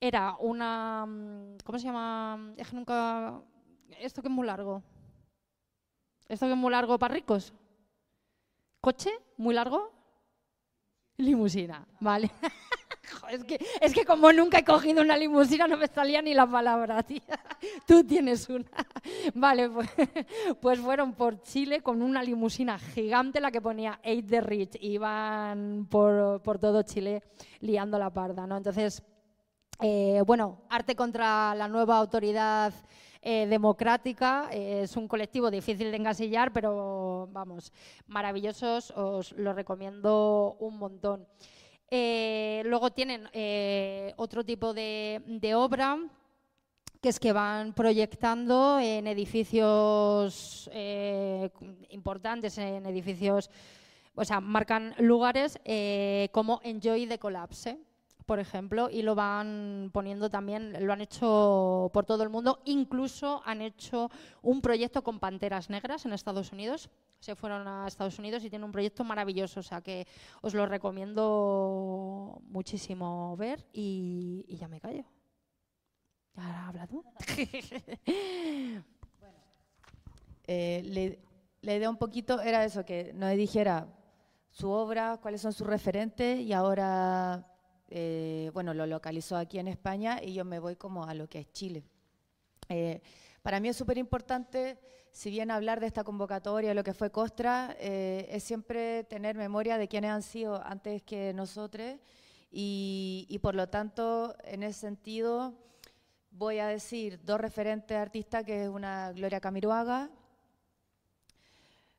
[0.00, 1.04] Era una.
[1.04, 2.54] Mm, ¿Cómo se llama?
[2.56, 3.42] Es que nunca.
[3.98, 4.80] Esto que es muy largo.
[6.28, 7.52] Esto que es muy largo para ricos.
[8.80, 9.10] ¿Coche?
[9.38, 9.90] ¿Muy largo?
[11.16, 12.30] Limusina, vale.
[13.80, 17.22] es, que, como nunca he cogido una limusina no me salía ni la palabra, tía.
[17.86, 18.70] Tú tienes una.
[19.34, 19.90] Vale, pues,
[20.60, 24.78] pues, fueron por Chile con una limusina gigante, la que ponía Eight the Rich.
[24.80, 27.22] Iban por, por todo Chile
[27.60, 28.56] liando la parda, ¿no?
[28.56, 29.02] Entonces,
[29.80, 32.72] eh, bueno, Arte contra la nueva autoridad
[33.20, 34.48] eh, democrática.
[34.52, 37.72] Eh, es un colectivo difícil de engasillar, pero vamos,
[38.06, 41.26] maravillosos, os lo recomiendo un montón.
[41.94, 43.28] Eh, luego tienen
[44.16, 45.98] otro tipo de, obra
[47.02, 50.70] que es que van proyectando en edificios
[51.90, 53.50] importantes, en edificios,
[54.14, 55.58] o sea, marcan lugares
[56.32, 57.78] como Enjoy the Collapse
[58.26, 63.42] por ejemplo, y lo van poniendo también, lo han hecho por todo el mundo, incluso
[63.44, 64.10] han hecho
[64.42, 68.64] un proyecto con panteras negras en Estados Unidos, se fueron a Estados Unidos y tienen
[68.64, 70.06] un proyecto maravilloso, o sea que
[70.40, 75.04] os lo recomiendo muchísimo ver y, ya me callo.
[76.36, 77.04] Ahora habla tú.
[80.48, 81.16] Eh,
[81.62, 83.86] la idea un poquito era eso, que nos dijera
[84.50, 87.46] su obra, cuáles son sus referentes y ahora
[87.94, 91.40] eh, bueno, lo localizó aquí en España y yo me voy como a lo que
[91.40, 91.84] es Chile.
[92.70, 93.02] Eh,
[93.42, 94.78] Para mí es súper importante,
[95.10, 99.76] si bien hablar de esta convocatoria, lo que fue Costra, eh, es siempre tener memoria
[99.76, 101.96] de quiénes han sido antes que nosotros
[102.50, 105.52] y, y por lo tanto, en ese sentido,
[106.30, 110.08] voy a decir dos referentes artistas, que es una Gloria Camiruaga,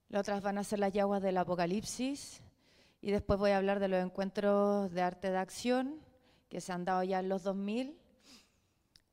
[0.09, 2.41] las otras van a ser las yaguas del Apocalipsis,
[3.03, 5.99] y después voy a hablar de los encuentros de arte de acción
[6.47, 7.99] que se han dado ya en los 2000.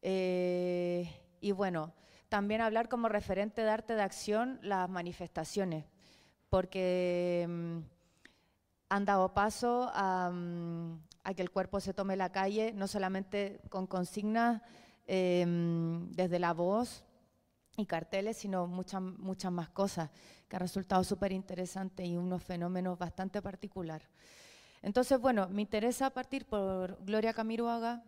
[0.03, 1.93] Eh, y bueno,
[2.29, 5.87] también hablar como referente de arte de acción las manifestaciones,
[6.49, 7.79] porque mm,
[8.91, 10.93] han dado paso mm,
[11.25, 14.63] a, que el cuerpo se tome la calle, no solamente con consignas
[15.09, 17.03] em, desde la voz
[17.77, 20.11] y carteles, sino muchas, muchas más cosas
[20.51, 24.09] que ha resultado súper interesante y unos fenómenos bastante particulares.
[24.83, 28.03] Entonces, bueno, me interesa partir por Gloria Camiruaga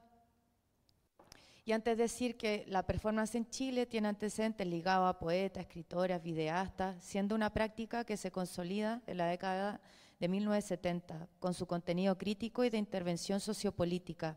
[1.65, 7.01] y antes decir que la performance en Chile tiene antecedentes ligados a poetas, escritoras, videastas,
[7.05, 9.81] siendo una práctica que se consolida en la década
[10.19, 14.37] de 1970 con su contenido crítico y de intervención sociopolítica.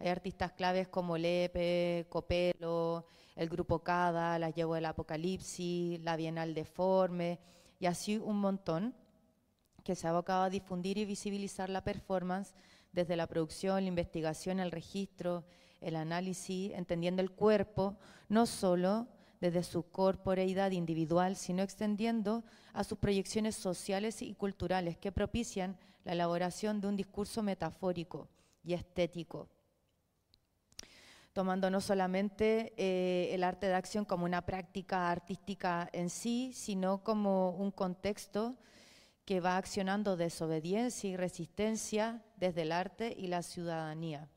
[0.00, 6.54] Hay artistas claves como Lepe, Copelo, el Grupo Cada, la Llevo del Apocalipsis, la Bienal
[6.54, 7.38] Deforme,
[7.78, 8.94] y así un montón
[9.82, 12.54] que se ha abocado a difundir y visibilizar la performance
[12.92, 15.44] desde la producción, la investigación, el registro,
[15.80, 17.96] el análisis, entendiendo el cuerpo,
[18.28, 19.08] no solo
[19.40, 26.12] desde su corporeidad individual, sino extendiendo a sus proyecciones sociales y culturales que propician la
[26.12, 28.28] elaboración de un discurso metafórico
[28.62, 29.48] y estético
[31.32, 37.04] tomando no solamente eh, el arte de acción como una práctica artística en sí, sino
[37.04, 38.56] como un contexto
[39.24, 44.28] que va accionando desobediencia y resistencia desde el arte y la ciudadanía.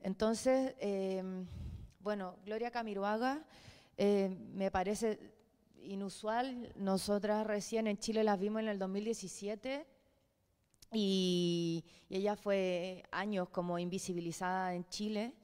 [0.00, 1.46] Entonces, em,
[2.00, 3.44] bueno, Gloria Camiruaga
[3.98, 5.18] eh, me parece
[5.82, 6.72] inusual.
[6.76, 9.86] Nosotras recién en Chile las vimos en el 2017
[10.92, 15.34] y ella fue años como invisibilizada en Chile.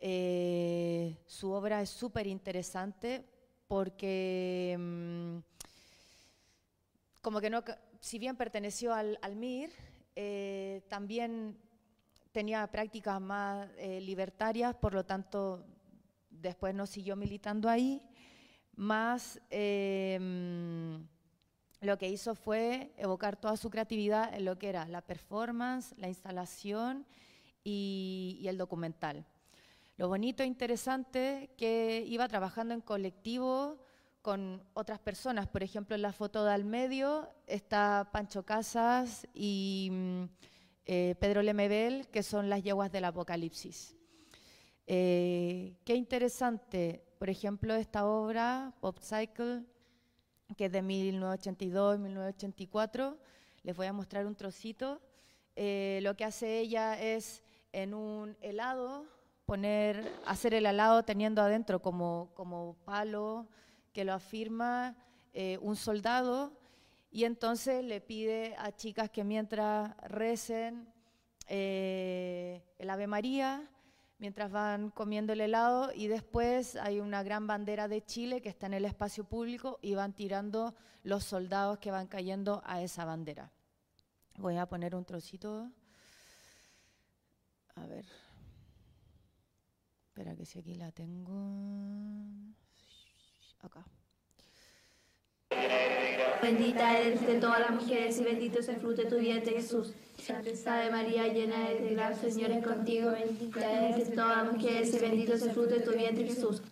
[0.00, 3.24] Eh, su obra es súper interesante
[3.66, 5.38] porque mm,
[7.20, 7.64] como que no,
[8.00, 9.70] si bien perteneció al, MIR,
[10.14, 11.58] eh, también
[12.30, 15.66] tenía prácticas más eh, libertarias, por lo tanto
[16.30, 18.00] después no siguió militando ahí,
[18.76, 20.94] más mm,
[21.80, 26.06] lo que hizo fue evocar toda su creatividad en lo que era la performance, la
[26.06, 27.04] instalación
[27.64, 29.26] y el documental.
[29.98, 33.78] Lo bonito e interesante que iba trabajando en colectivo
[34.22, 35.48] con otras personas.
[35.48, 40.22] Por ejemplo, en la foto de al medio está Pancho Casas y mm,
[40.86, 43.96] eh, Pedro Lemebel, que son las yeguas del Apocalipsis.
[44.86, 49.64] Eh, qué interesante, por ejemplo, esta obra, Pop Cycle,
[50.56, 53.16] que es de 1982-1984.
[53.64, 55.02] Les voy a mostrar un trocito.
[55.56, 59.17] Eh, lo que hace ella es en un helado
[59.48, 63.48] poner, hacer el alado teniendo adentro como, como palo
[63.94, 64.94] que lo afirma
[65.32, 66.52] eh, un soldado
[67.10, 70.92] y entonces le pide a chicas que mientras recen
[71.46, 73.66] eh, el Ave María,
[74.18, 78.66] mientras van comiendo el helado y después hay una gran bandera de Chile que está
[78.66, 83.50] en el espacio público y van tirando los soldados que van cayendo a esa bandera.
[84.36, 85.72] Voy a poner un trocito.
[87.76, 88.04] A ver.
[90.18, 91.32] Espera que si aquí la tengo.
[93.62, 93.84] Acá.
[96.42, 99.94] Bendita eres de todas las mujeres y bendito es el fruto de tu vientre Jesús.
[100.16, 103.12] Santa de María, llena eres de gracia, Señor es contigo.
[103.12, 106.62] Bendita eres de todas las mujeres y bendito es el fruto de tu vientre Jesús.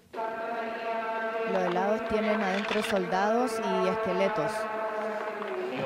[1.52, 4.50] Los helados tienen adentro soldados y esqueletos.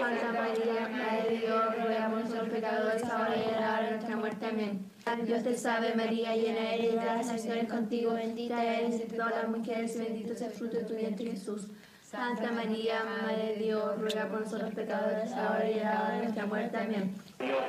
[0.01, 3.91] Santa María, Madre de Dios, ruega por nosotros pecadores, ahora y en la hora de
[3.91, 4.47] nuestra muerte.
[4.47, 4.91] Amén.
[5.17, 9.33] Dios te salve María, llena eres de gracia, Señor es contigo, bendita eres entre todas
[9.33, 11.67] las mujeres y bendito es el fruto de tu vientre Jesús.
[12.03, 16.23] Santa María, Madre de Dios, ruega por nosotros pecadores, ahora y en la hora de
[16.23, 16.77] nuestra muerte.
[16.77, 17.15] Amén.
[17.39, 17.61] Santa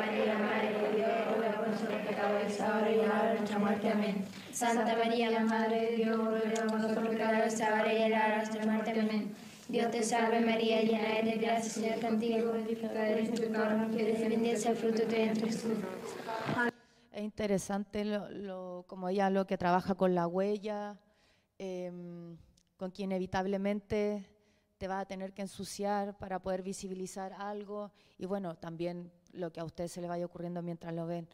[0.00, 3.58] María, Madre de Dios, ruega por nosotros pecadores, ahora y en la hora de nuestra
[3.58, 3.90] muerte.
[3.90, 4.24] Amén.
[4.52, 8.36] Santa María, Madre de Dios, ruega por nosotros pecadores, ahora y en la hora de
[8.36, 8.90] nuestra muerte.
[8.90, 9.34] Amén.
[9.70, 12.52] Dios te salve María, llena eres de Señor contigo,
[17.12, 20.98] es interesante lo, como ella lo que trabaja con la huella,
[21.58, 22.36] em,
[22.76, 24.26] con quien inevitablemente
[24.78, 29.60] te va a tener que ensuciar para poder visibilizar algo y bueno, también lo que
[29.60, 31.28] a usted se le vaya ocurriendo mientras lo ven.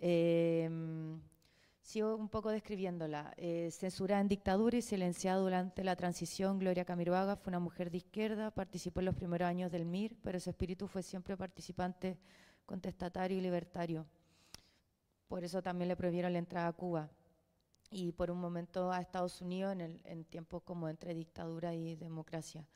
[0.00, 1.20] Em,
[1.84, 3.34] Sigo un poco describiéndola.
[3.36, 7.98] Eh, censurada en dictadura y silenciada durante la transición, Gloria Camiroaga fue una mujer de
[7.98, 12.16] izquierda, participó en los primeros años del MIR, pero su espíritu fue siempre participante,
[12.64, 14.06] contestatario y libertario.
[15.28, 17.10] Por eso también le prohibieron la entrada a Cuba
[17.90, 22.66] y por un momento a Estados Unidos en, tiempos como entre dictadura y democracia.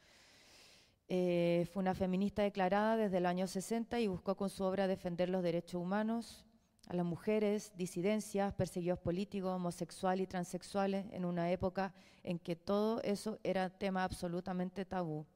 [1.09, 5.31] Eh, fue una feminista declarada desde los años 60 y buscó con su obra defender
[5.31, 6.45] los derechos humanos,
[6.89, 13.03] a las mujeres, disidencias, perseguidos políticos, homosexuales y transexuales en una época en que todo
[13.03, 15.27] eso era tema absolutamente tabú.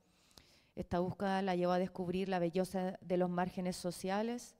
[0.74, 4.54] Esta búsqueda la llevó a descubrir la belleza de los márgenes sociales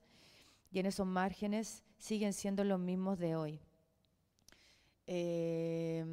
[0.71, 3.59] y en esos márgenes siguen siendo los mismos de hoy.
[5.07, 6.05] Eh,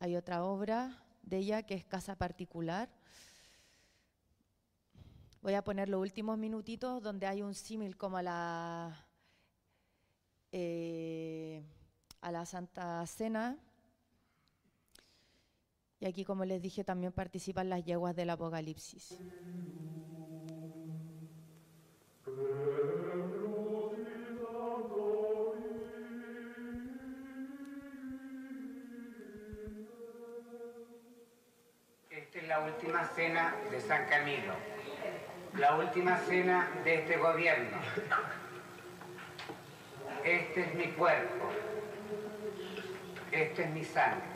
[0.00, 2.90] hay otra obra de ella que es Casa Particular.
[5.40, 9.06] Voy a poner los últimos minutitos donde hay un símil como la
[10.56, 11.64] eh,
[12.20, 13.58] a la Santa Cena.
[15.98, 19.18] Y aquí, como les dije, también participan las yeguas del Apocalipsis.
[32.10, 34.54] Esta es la última cena de San Camilo,
[35.58, 37.78] la última cena de este gobierno
[40.24, 41.50] este es mi cuerpo,
[43.30, 44.33] este es mi sangre.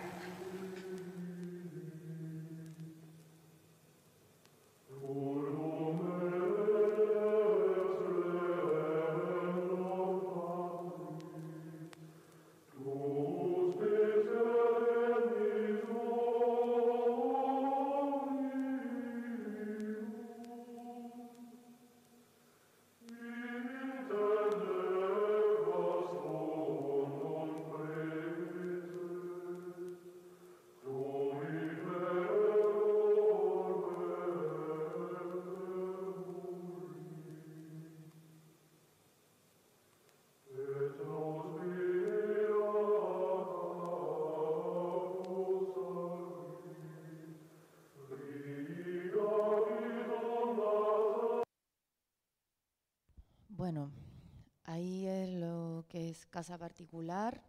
[56.39, 57.43] Casa particular.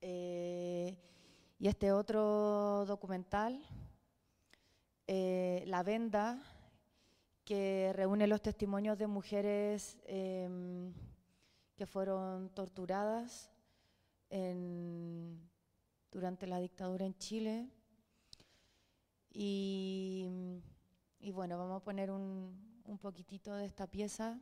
[0.00, 0.98] Eh,
[1.56, 3.64] y este otro documental,
[5.06, 6.42] eh, La Venda,
[7.44, 10.92] que reúne los testimonios de mujeres em,
[11.76, 13.52] que fueron torturadas
[16.10, 17.70] durante la dictadura en Chile.
[19.30, 20.26] Y,
[21.32, 24.40] bueno, vamos a poner un poquitito de esta pieza.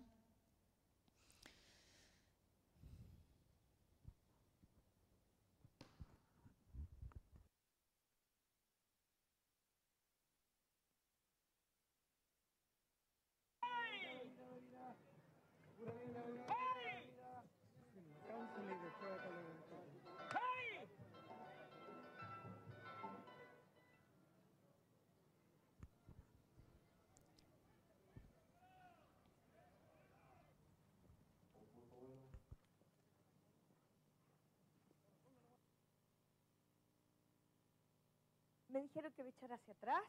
[38.71, 40.03] Me dijeron que me echara hacia atrás,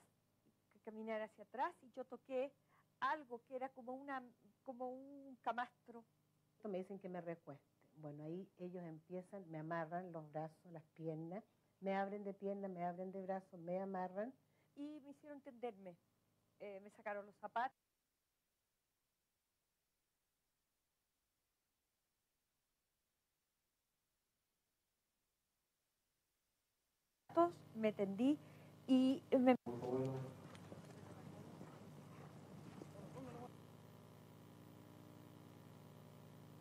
[0.72, 2.54] que caminara hacia atrás y yo toqué
[3.00, 4.24] algo que era como, una,
[4.64, 6.06] como un camastro.
[6.64, 7.71] Me dicen que me recueste.
[8.02, 11.44] Bueno, ahí ellos empiezan, me amarran los brazos, las piernas,
[11.80, 14.34] me abren de piernas, me abren de brazos, me amarran.
[14.76, 15.96] Y me hicieron tenderme.
[16.60, 17.78] Eh, me sacaron los zapatos.
[27.76, 28.38] me tendí
[28.88, 29.56] y me...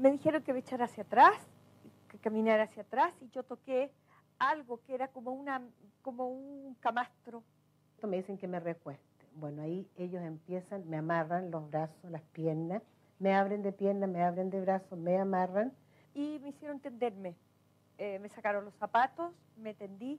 [0.01, 1.37] Me dijeron que me echara hacia atrás,
[2.09, 3.93] que caminara hacia atrás y yo toqué
[4.39, 5.61] algo que era como, una,
[6.01, 7.45] como un camastro.
[8.03, 9.05] Me dicen que me recueste.
[9.35, 12.83] Bueno, ahí ellos empiezan, me amarran los brazos, las piernas,
[13.19, 15.71] me abren de piernas, me abren de brazos, me amarran.
[16.15, 17.37] Y me hicieron tenderme.
[17.99, 20.19] Eh, me sacaron los zapatos, me tendí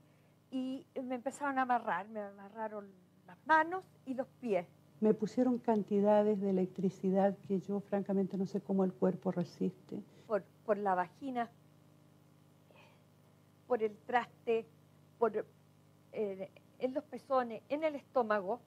[0.52, 2.88] y me empezaron a amarrar, me amarraron
[3.26, 4.68] las manos y los pies.
[5.02, 10.00] Me pusieron cantidades de electricidad que yo francamente no sé cómo el cuerpo resiste.
[10.28, 11.50] Por, por la vagina,
[13.66, 14.64] por el traste,
[15.18, 15.44] por,
[16.12, 16.48] eh,
[16.78, 18.60] en los pezones, en el estómago.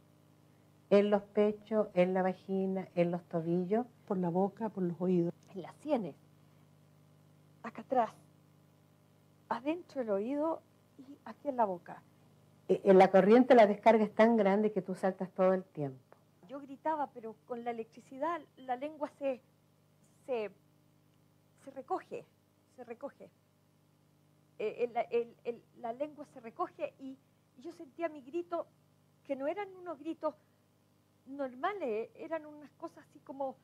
[0.90, 3.86] En los pechos, en la vagina, en los tobillos.
[4.06, 5.34] Por la boca, por los oídos.
[5.56, 6.16] En las sienes,
[7.64, 8.12] acá atrás,
[9.48, 10.62] adentro del oído
[10.98, 12.04] y aquí en la boca.
[12.68, 16.05] Eh, En la corriente la descarga es tan grande que tú saltas todo el tiempo.
[16.56, 19.42] Yo gritaba, pero con la electricidad la lengua se,
[20.26, 20.50] se,
[21.66, 22.24] se recoge,
[22.78, 23.30] se recoge.
[24.58, 27.18] Eh, el- el- el- la lengua se recoge y
[27.58, 28.68] yo sentía mi grito,
[29.26, 30.34] que no eran unos gritos
[31.26, 33.58] normales, eran unas cosas así como...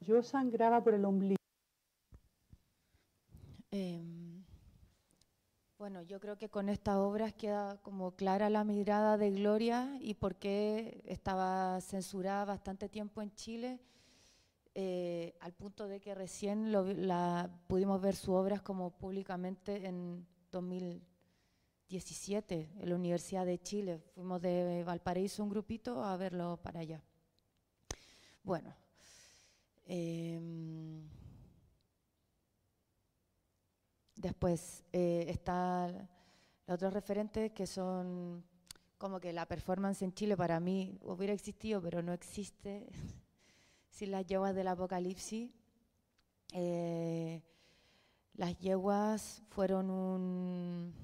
[0.00, 1.36] Yo sangraba por el ombligo.
[3.70, 4.33] Em,
[5.78, 10.14] bueno, yo creo que con estas obras queda como clara la mirada de Gloria y
[10.14, 13.80] por qué estaba censurada bastante tiempo en Chile,
[14.74, 22.70] eh, al punto de que recién la, pudimos ver sus obras como públicamente en 2017
[22.78, 24.00] en la Universidad de Chile.
[24.14, 27.02] Fuimos de Valparaíso un grupito a verlo para allá.
[28.42, 28.74] Bueno.
[29.86, 31.06] em,
[34.24, 35.86] Después eh, está
[36.66, 38.42] los otros referentes que son
[38.96, 42.88] como que la performance en Chile para mí hubiera existido, pero no existe
[43.90, 45.50] sin las yeguas del apocalipsis.
[46.54, 47.42] Eh,
[48.32, 50.94] las yeguas fueron un...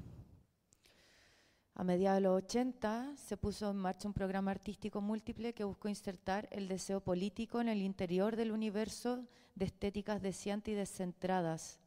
[1.74, 5.90] A mediados de los 80 se puso en marcha un programa artístico múltiple que buscó
[5.90, 11.80] insertar el deseo político en el interior del universo de estéticas deseantes y descentradas.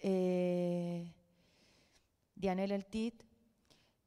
[0.00, 1.12] Eh,
[2.34, 3.22] Dianel Eltit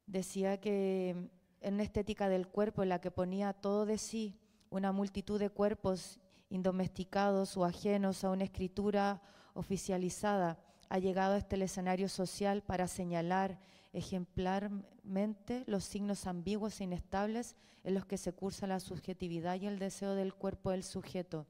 [0.06, 1.30] decía que
[1.60, 4.38] en una estética del cuerpo en la que ponía todo de sí
[4.70, 6.20] una multitud de cuerpos
[6.50, 9.22] indomesticados o ajenos a una escritura
[9.54, 13.58] oficializada, ha llegado hasta el escenario social para señalar
[13.92, 19.78] ejemplarmente los signos ambiguos e inestables en los que se cursa la subjetividad y el
[19.78, 21.46] deseo del cuerpo del sujeto.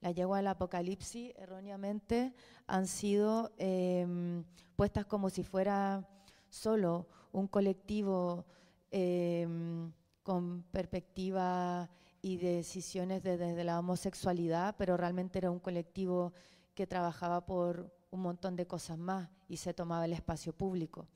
[0.00, 2.32] La yegua del apocalipsis, erróneamente,
[2.66, 4.44] han sido em,
[4.76, 6.06] puestas como si fuera
[6.48, 8.44] solo un colectivo
[8.90, 9.92] em,
[10.22, 11.88] con perspectiva
[12.22, 16.32] y decisiones de- desde la homosexualidad, pero realmente era un colectivo
[16.74, 21.06] que trabajaba por un montón de cosas más y se tomaba el espacio público.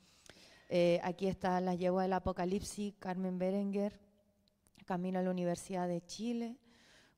[0.68, 3.99] Eh, aquí está la yegua del apocalipsis, Carmen Berenguer,
[4.87, 6.57] camino a la Universidad de Chile,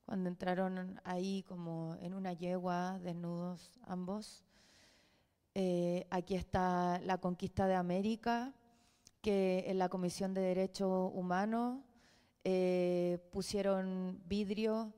[0.05, 4.45] cuando entraron ahí como en una yegua, desnudos ambos.
[5.55, 8.53] Eh, aquí está la conquista de América,
[9.23, 11.81] que en la Comisión de Derechos Humanos
[12.45, 14.93] eh, pusieron vidrio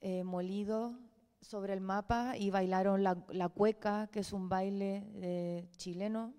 [0.00, 0.98] eh, molido
[1.40, 6.32] sobre el mapa y bailaron la, la cueca, que es un baile chileno.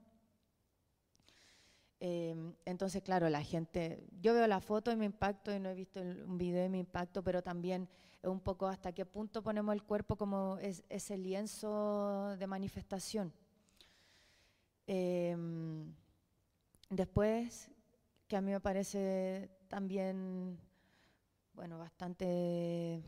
[2.06, 2.36] Eh,
[2.66, 6.02] entonces, claro, la gente, yo veo la foto y me impacto y no he visto
[6.02, 7.88] un video y me impacto, pero también
[8.22, 13.32] es un poco hasta qué punto ponemos el cuerpo como es, ese lienzo de manifestación.
[14.86, 15.34] Eh,
[16.90, 17.72] después,
[18.28, 20.60] que a mí me parece también,
[21.54, 23.02] bueno, bastante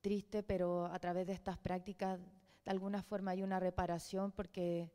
[0.00, 2.18] triste, pero a través de estas prácticas,
[2.64, 4.90] de alguna forma hay una reparación porque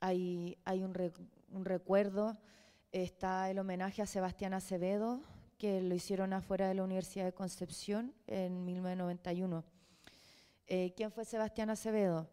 [0.00, 1.12] hay, hay un, re-
[1.50, 2.36] un recuerdo.
[2.92, 5.20] Está el homenaje a Sebastián Acevedo,
[5.58, 9.64] que lo hicieron afuera de la Universidad de Concepción en 1991.
[10.66, 12.28] Eh, ¿Quién fue Sebastián Acevedo?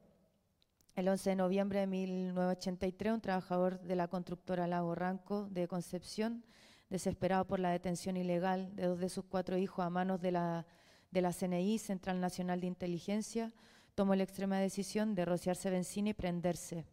[0.96, 6.46] El 11 de noviembre de 1983, un trabajador de la constructora Lago Ranco de Concepción,
[6.90, 10.66] desesperado por la detención ilegal de dos de sus cuatro hijos a manos de la,
[11.12, 13.54] de la CNI, Central Nacional de Inteligencia,
[13.96, 16.86] tomó la extrema decisión de rociarse benzina y prenderse.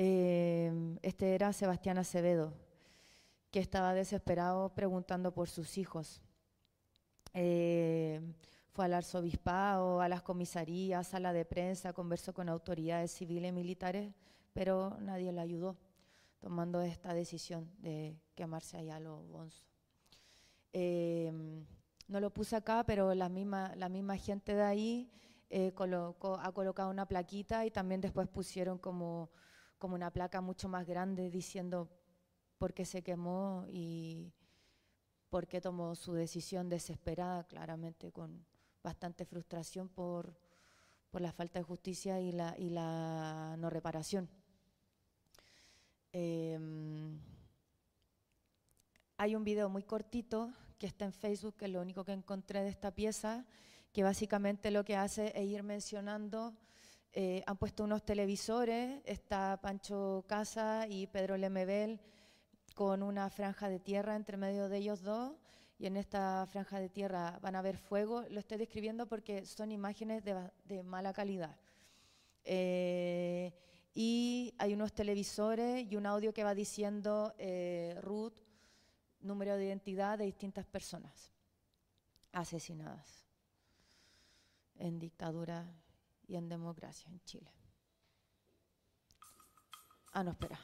[0.00, 2.52] Eh, este era Sebastián Acevedo,
[3.50, 6.22] que estaba desesperado preguntando por sus hijos.
[7.34, 8.20] Eh,
[8.70, 13.52] fue al arzobispado, a las comisarías, a la de prensa, conversó con autoridades civiles y
[13.52, 14.14] militares,
[14.52, 15.76] pero nadie le ayudó
[16.38, 19.66] tomando esta decisión de quemarse allá a los bonzos.
[20.72, 21.32] Eh,
[22.06, 25.10] no lo puse acá, pero la misma, la misma gente de ahí
[25.50, 29.30] eh, colocó, ha colocado una plaquita y también después pusieron como,
[29.78, 31.88] como una placa mucho más grande diciendo
[32.58, 34.32] por qué se quemó y
[35.30, 38.44] por qué tomó su decisión desesperada, claramente con
[38.82, 40.36] bastante frustración por,
[41.10, 44.28] por la falta de justicia y la, y la no reparación.
[46.12, 47.20] Em,
[49.18, 52.62] hay un video muy cortito que está en Facebook, que es lo único que encontré
[52.62, 53.44] de esta pieza,
[53.92, 56.54] que básicamente lo que hace es ir mencionando,
[57.12, 62.00] eh, han puesto unos televisores, está Pancho Casa y Pedro Lemebel
[62.74, 65.32] con una franja de tierra entre medio de ellos dos,
[65.78, 69.70] y en esta franja de tierra van a haber fuego, lo estoy describiendo porque son
[69.70, 71.56] imágenes de, de mala calidad.
[72.44, 73.52] Eh,
[73.94, 78.38] y hay unos televisores y un audio que va diciendo eh, Ruth,
[79.20, 81.32] número de identidad de distintas personas
[82.32, 83.26] asesinadas
[84.76, 85.66] en dictadura
[86.28, 87.50] y en democracia en Chile.
[90.12, 90.60] Ah, no, espera.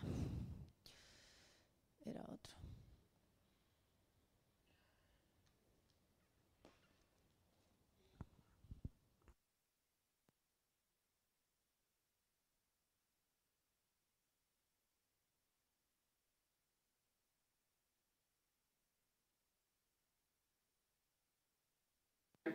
[2.04, 2.63] Era otro.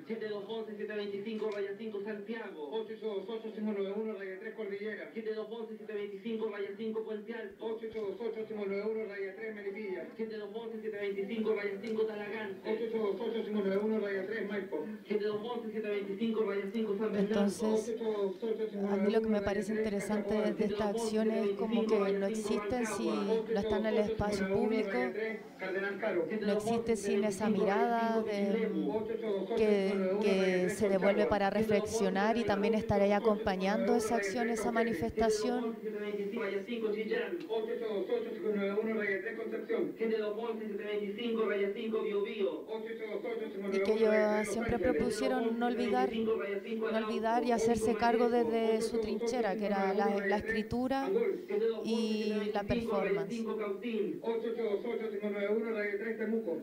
[0.09, 5.11] Siete dos once siete veinticinco raya 5 Santiago 828 591 raya 3 Cordillera.
[5.13, 10.07] siete dos once siete veinticinco raya 5 Puente Alto 8828 591 raya 3 Melipilla.
[10.17, 14.77] siete dos once siete veinticinco raya 5 Talagante 8828 591 raya 3 Maipo.
[15.07, 18.01] siete dos once siete veinticinco raya 5 San Bernardo Entonces,
[18.89, 22.25] a mí lo que me parece interesante de, de estas acciones es como que no
[22.25, 24.97] existen si no están en el espacio público,
[26.41, 28.69] no existe sin esa mirada de,
[29.55, 35.75] que, que se devuelve para reflexionar y también estar ahí acompañando esa acción, esa manifestación.
[36.39, 39.93] raya 5 Chillán 8828 591 raya 3 Concepción.
[39.97, 45.59] siete dos once siete veinticinco raya 5 Bio Bio 8828 Y que ellos siempre propusieron
[45.59, 51.09] no olvidar, no olvidar y hacerse cargo desde su trinchera, que era la, la escritura
[51.83, 53.33] y la performance.
[54.21, 56.57] 8828 591 raya 3 Temuco.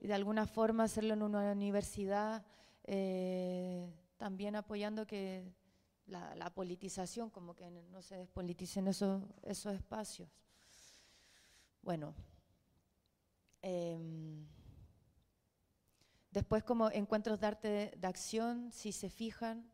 [0.00, 2.42] y de alguna forma hacerlo en una universidad,
[2.86, 5.52] eh, también apoyando que
[6.06, 10.28] la, politización, como que no se despoliticen esos, esos espacios.
[11.82, 12.14] Bueno,
[13.62, 14.46] em,
[16.30, 19.70] después como encuentros de arte de, de acción, si se fijan,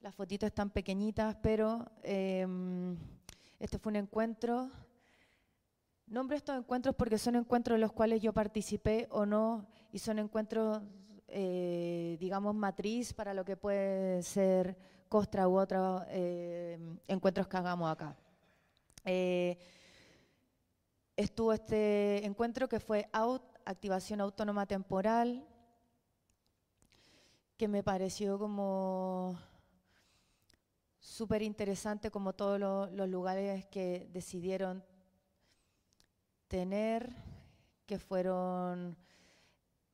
[0.00, 2.96] las fotitos están pequeñitas, pero em,
[3.58, 4.70] este fue un encuentro
[6.10, 10.18] Nombro estos encuentros porque son encuentros en los cuales yo participé o no, y son
[10.18, 10.82] encuentros,
[11.30, 14.76] eh, digamos, matriz para lo que puede ser
[15.08, 16.78] Costra u otros eh,
[17.08, 18.16] encuentros que hagamos acá.
[19.04, 19.58] Eh,
[21.16, 23.08] estuvo este encuentro que fue
[23.64, 25.46] Activación Autónoma Temporal,
[27.56, 29.38] que me pareció como
[30.98, 34.84] súper interesante, como todos lo- los lugares que decidieron
[36.48, 37.10] tener,
[37.86, 38.96] que fueron,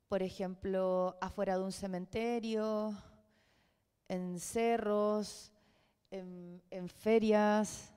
[0.08, 2.94] por ejemplo, afuera de un cementerio,
[4.08, 5.52] en cerros,
[6.10, 7.92] en, ferias,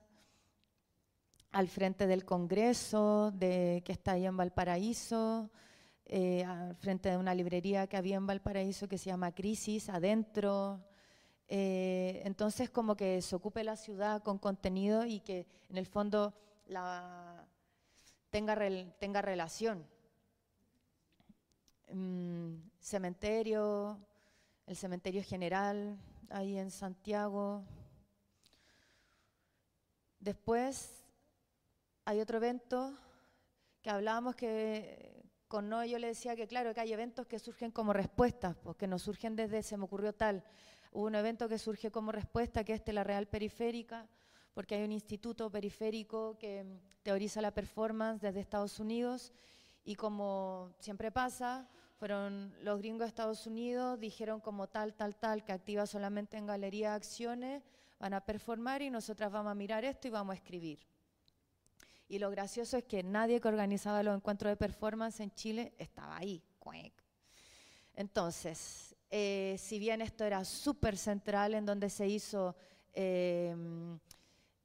[1.51, 5.51] al frente del Congreso, de, que está ahí en Valparaíso,
[6.05, 10.84] eh, al frente de una librería que había en Valparaíso que se llama Crisis, adentro.
[11.47, 16.34] Eh, entonces, como que se ocupe la ciudad con contenido y que en el fondo
[16.68, 17.45] la,
[18.32, 19.86] tenga, rel- tenga relación.
[21.92, 23.98] Mm, cementerio,
[24.68, 25.98] el cementerio general,
[26.30, 27.64] ahí en Santiago.
[30.20, 31.04] Después
[32.06, 32.96] hay otro evento
[33.82, 37.72] que hablábamos que con no yo le decía que claro que hay eventos que surgen
[37.72, 40.44] como respuestas, porque no surgen desde se me ocurrió tal.
[40.92, 44.08] Hubo un evento que surge como respuesta, que es de la Real Periférica,
[44.54, 49.32] porque hay un instituto periférico que mm, teoriza la performance desde Estados Unidos
[49.84, 51.68] y como siempre pasa,
[52.00, 56.45] fueron los gringos de Estados Unidos, dijeron como tal, tal, tal, que activa solamente en
[56.45, 57.62] galería acciones,
[58.00, 60.80] van a performar y nosotras vamos a mirar esto y vamos a escribir.
[62.08, 66.16] Y lo gracioso es que nadie que organizaba los encuentros de performance en Chile estaba
[66.16, 66.41] ahí.
[67.95, 72.56] Entonces, eh, si bien esto era súper central en donde se hizo
[72.93, 73.54] eh,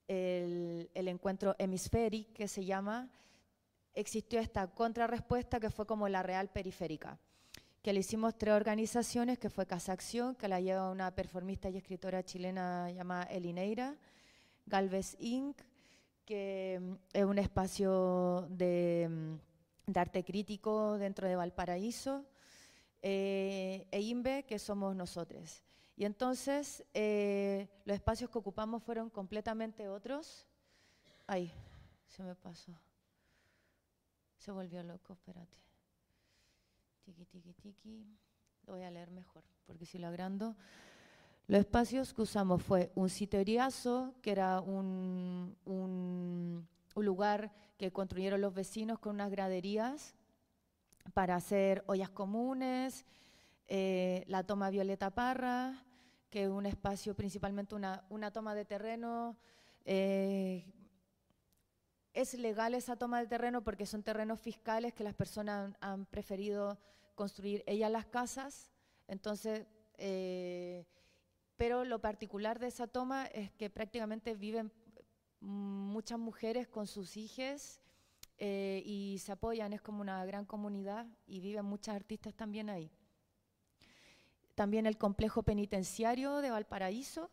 [0.06, 3.10] el, el encuentro Hemispheric, que se llama,
[3.94, 7.18] existió esta contrarrespuesta que fue como la real periférica,
[7.82, 11.76] que le hicimos tres organizaciones, que fue Casa Acción, que la lleva una performista y
[11.76, 13.96] escritora chilena llamada Elineira,
[14.66, 15.60] Galvez Inc.,
[16.24, 22.24] que mm, es un espacio de, mm, de arte crítico dentro de Valparaíso,
[23.02, 25.62] eh, e INVE, que somos nosotros.
[25.96, 30.46] Y entonces eh, los espacios que ocupamos fueron completamente otros.
[31.26, 31.52] Ay,
[32.08, 32.72] se me pasó.
[34.44, 35.56] Se volvió loco, espérate.
[37.02, 38.04] Tiki, tiki, tiki.
[38.66, 40.54] Lo voy a leer mejor, porque si lo agrando.
[41.46, 48.42] Los espacios que usamos fue un siteriazo, que era un, un- un lugar que construyeron
[48.42, 50.14] los vecinos con unas graderías
[51.14, 53.06] para hacer ollas comunes,
[53.66, 55.84] eh, la toma Violeta Parra,
[56.28, 59.38] que es un espacio, principalmente una, una toma de terreno.
[59.86, 60.66] eh,
[62.14, 66.78] es legal esa toma de terreno porque son terrenos fiscales que las personas han, preferido
[67.14, 68.70] construir ellas las casas.
[69.08, 69.66] Entonces,
[69.98, 70.86] eh,
[71.56, 74.72] pero lo particular de esa toma es que prácticamente viven
[75.40, 77.80] muchas mujeres con sus hijas
[78.38, 82.90] eh, y se apoyan, es como una gran comunidad y viven muchas artistas también ahí.
[84.54, 87.30] También el complejo penitenciario de Valparaíso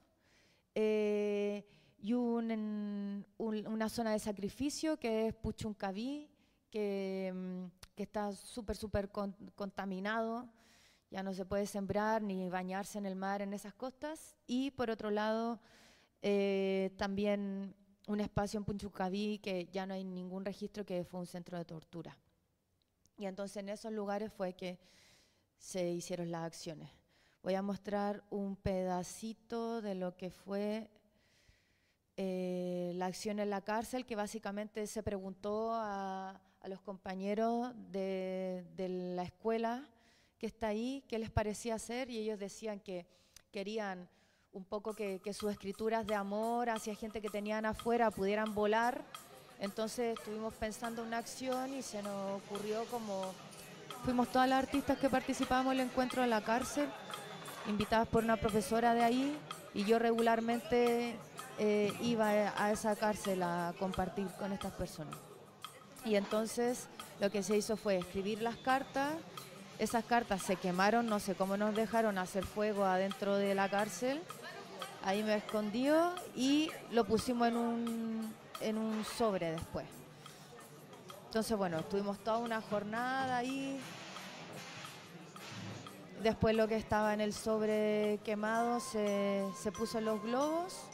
[0.74, 1.66] eh,
[2.02, 6.30] y un- un- una zona de sacrificio que es Puchuncaví,
[6.70, 10.50] que, mm, que está súper, súper con- contaminado.
[11.12, 14.36] Ya no se puede sembrar ni bañarse en el mar en esas costas.
[14.48, 15.60] Y por otro lado,
[16.22, 17.76] eh, también
[18.08, 21.66] un espacio en Punchucaví que ya no hay ningún registro que fue un centro de
[21.66, 22.18] tortura.
[23.18, 24.80] Y entonces en esos lugares fue que
[25.58, 26.90] se hicieron las acciones.
[27.44, 30.90] Voy a mostrar un pedacito de lo que fue
[32.24, 38.64] eh, la acción en la cárcel, que básicamente se preguntó a, los compañeros de,
[39.16, 39.90] la escuela
[40.38, 43.08] que está ahí qué les parecía hacer y ellos decían que
[43.52, 44.08] querían
[44.52, 49.04] un poco que, que sus escrituras de amor hacia gente que tenían afuera pudieran volar.
[49.60, 53.34] Entonces estuvimos pensando una acción y se nos ocurrió como
[54.06, 56.88] fuimos todas las artistas que participamos en el encuentro en la cárcel,
[57.68, 59.36] invitadas por una profesora de ahí,
[59.74, 61.16] y yo regularmente
[61.64, 65.16] eh, iba a esa cárcel a compartir con estas personas.
[66.04, 66.88] Y entonces
[67.20, 69.14] lo que se hizo fue escribir las cartas,
[69.78, 74.24] esas cartas se quemaron, no sé cómo nos dejaron hacer fuego adentro de la cárcel,
[75.06, 79.86] ahí me escondió y lo pusimos en un, en un sobre después.
[81.28, 83.80] Entonces, bueno, estuvimos toda una jornada ahí.
[86.24, 90.88] Después lo que estaba en el sobre quemado se, se puso en los globos.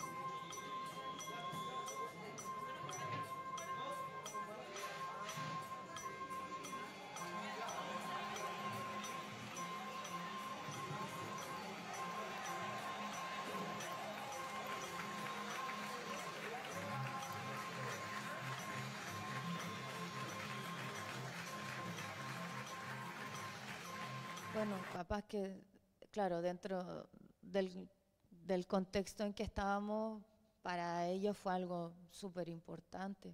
[25.08, 25.64] Capaz que,
[26.12, 27.08] claro, dentro
[27.42, 30.22] del, contexto en que estábamos,
[30.62, 33.34] para ellos fue algo súper importante,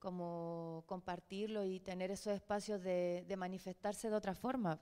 [0.00, 4.80] como compartirlo y tener esos espacios de, manifestarse de otra forma.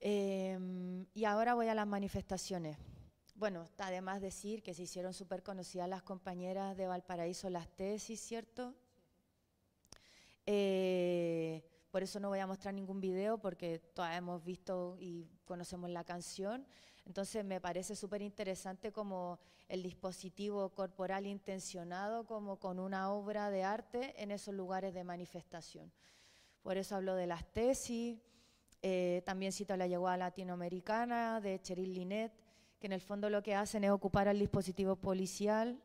[0.00, 2.78] Em, y ahora voy a las manifestaciones.
[3.34, 7.68] Bueno, está de más decir que se hicieron súper conocidas las compañeras de Valparaíso las
[7.76, 8.74] tesis, ¿cierto?
[10.46, 11.62] Eh,
[11.96, 16.04] por eso no voy a mostrar ningún video porque todas hemos visto y conocemos la
[16.04, 16.66] canción.
[17.06, 23.64] Entonces me parece súper interesante como el dispositivo corporal intencionado como con una obra de
[23.64, 25.90] arte en esos lugares de manifestación.
[26.62, 28.18] Por eso hablo de las tesis,
[28.82, 32.30] eh, también cito la llegada latinoamericana de Cheryl Linet,
[32.78, 35.80] que en el fondo lo que hacen es ocupar al dispositivo policial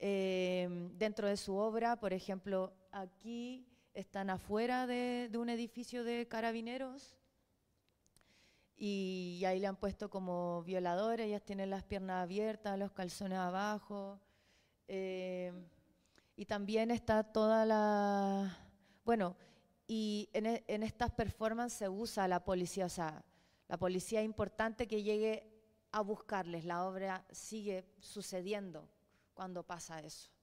[0.00, 1.94] eh, dentro de su obra.
[1.94, 3.64] Por ejemplo, aquí
[3.96, 7.16] están afuera de, un edificio de carabineros
[8.76, 14.20] y ahí le han puesto como violadores, ellas tienen las piernas abiertas, los calzones abajo.
[14.86, 15.52] eh,
[16.38, 18.58] y también está toda la...
[19.06, 19.34] Bueno,
[19.86, 23.24] y en, e- en estas performances se usa la policía, o sea,
[23.68, 25.50] la policía es importante que llegue
[25.92, 28.86] a buscarles, la obra sigue sucediendo
[29.32, 30.35] cuando pasa eso.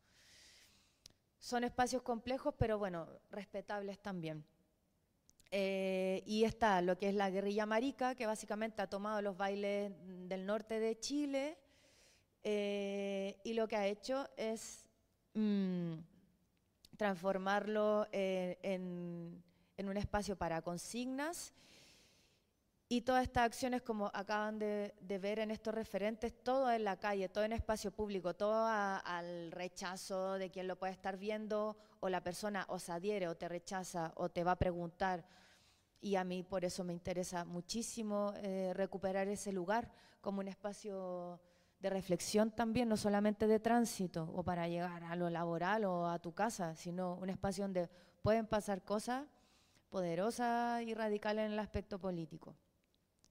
[1.44, 4.46] Son espacios complejos, pero bueno, respetables también.
[5.52, 9.92] Eh, y está lo que es la guerrilla marica, que básicamente ha tomado los bailes
[10.30, 11.58] del norte de Chile
[12.46, 14.86] eh, y lo que ha hecho es
[15.34, 15.96] mm,
[16.96, 19.44] transformarlo eh, en,
[19.76, 21.52] en un espacio para consignas.
[22.94, 27.28] Y todas estas acciones, como acaban de, ver en estos referentes, todo en la calle,
[27.28, 32.10] todo en espacio público, todo a- al rechazo de quien lo puede estar viendo, o
[32.10, 35.26] la persona o se adhiere o te rechaza o te va a preguntar.
[36.02, 39.90] Y a mí por eso me interesa muchísimo eh, recuperar ese lugar
[40.22, 41.42] como un espacio
[41.80, 46.20] de reflexión también, no solamente de tránsito o para llegar a lo laboral o a
[46.20, 47.90] tu casa, sino un espacio donde
[48.22, 49.26] pueden pasar cosas
[49.90, 52.56] poderosas y radicales en el aspecto político.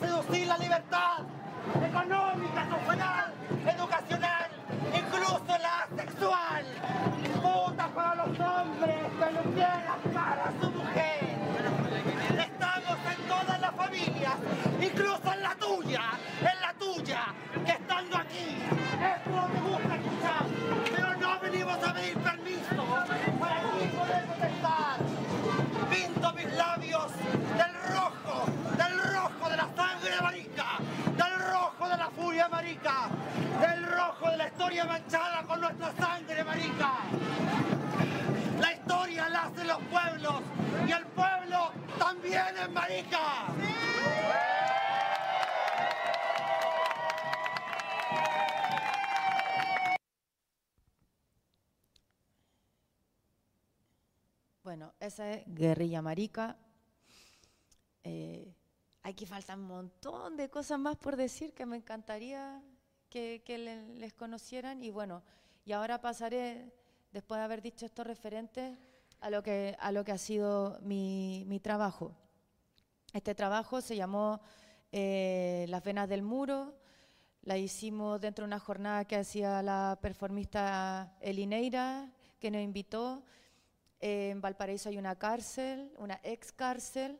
[0.00, 1.18] seducir la libertad
[1.84, 3.32] económica, social,
[3.66, 4.50] educacional,
[4.94, 6.64] incluso la sexual.
[7.42, 11.20] Puta para los hombres, peluqueras para su mujer.
[12.38, 14.36] Estamos en todas las familias,
[14.80, 16.02] incluso en la tuya,
[16.40, 17.22] en la tuya,
[17.64, 18.56] que estando aquí,
[19.16, 20.44] esto no te gusta escuchar,
[20.96, 22.84] pero no venimos a pedir permiso
[23.38, 24.96] para aquí poder protestar.
[25.90, 27.12] Pinto mis labios
[27.56, 28.46] del rojo,
[28.76, 30.66] del rojo de la sangre marica,
[31.16, 31.88] del rojo
[32.40, 33.10] furia marica,
[33.60, 36.92] del rojo de la historia manchada con nuestra sangre marica.
[38.58, 40.42] La historia la hacen los pueblos
[40.86, 43.18] y el pueblo también es marica.
[54.62, 56.56] Bueno, esa es Guerrilla Marica.
[58.04, 58.54] Eh,
[59.02, 62.62] aquí faltan un montón de cosas más por decir que me encantaría
[63.08, 64.82] que, que le- les conocieran.
[64.82, 65.22] Y bueno,
[65.64, 66.72] y ahora pasaré,
[67.12, 68.78] después de haber dicho estos referentes,
[69.20, 72.14] a lo que, a lo que ha sido mi, mi trabajo.
[73.12, 74.40] Este trabajo se llamó
[74.92, 76.74] eh, Las Venas del Muro.
[77.42, 83.22] La hicimos dentro de una jornada que hacía la performista Elineira, que nos invitó.
[84.00, 87.18] Eh, en Valparaíso hay una cárcel, una ex cárcel,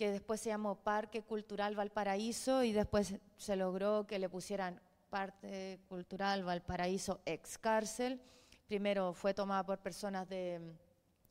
[0.00, 4.80] que después se llamó Parque Cultural Valparaíso y después se logró que le pusieran
[5.10, 8.18] Parque Cultural Valparaíso ex cárcel.
[8.66, 10.72] Primero fue tomada por personas de,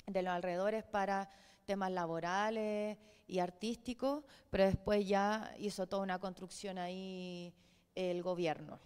[0.06, 1.32] de los alrededores para
[1.66, 7.52] temas laborales y artísticos, pero después ya hizo toda una construcción ahí
[7.96, 8.80] el gobierno.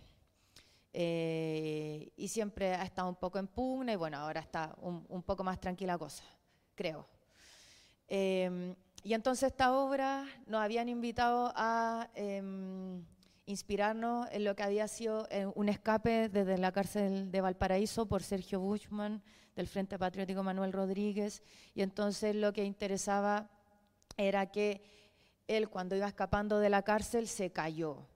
[0.93, 5.43] Eh, y siempre ha estado un poco en pugna y bueno, ahora está un, poco
[5.43, 6.23] más tranquila cosa,
[6.73, 7.05] creo.
[8.07, 8.73] Eh,
[9.03, 13.03] y entonces esta obra nos habían invitado a em,
[13.45, 18.23] inspirarnos en lo que había sido eh, un escape desde la cárcel de Valparaíso por
[18.23, 19.21] Sergio Bushman
[19.55, 21.43] del Frente Patriótico Manuel Rodríguez.
[21.75, 23.49] Y entonces lo que interesaba
[24.15, 24.81] era que
[25.47, 28.07] él cuando iba escapando de la cárcel se cayó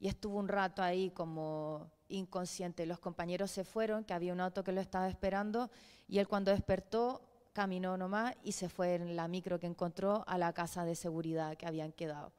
[0.00, 2.86] y estuvo un rato ahí como inconsciente.
[2.86, 5.70] Los compañeros se fueron, que había un auto que lo estaba esperando,
[6.08, 10.38] y él cuando despertó caminó nomás y se fue en la micro que encontró a
[10.38, 12.32] la casa de seguridad que habían quedado.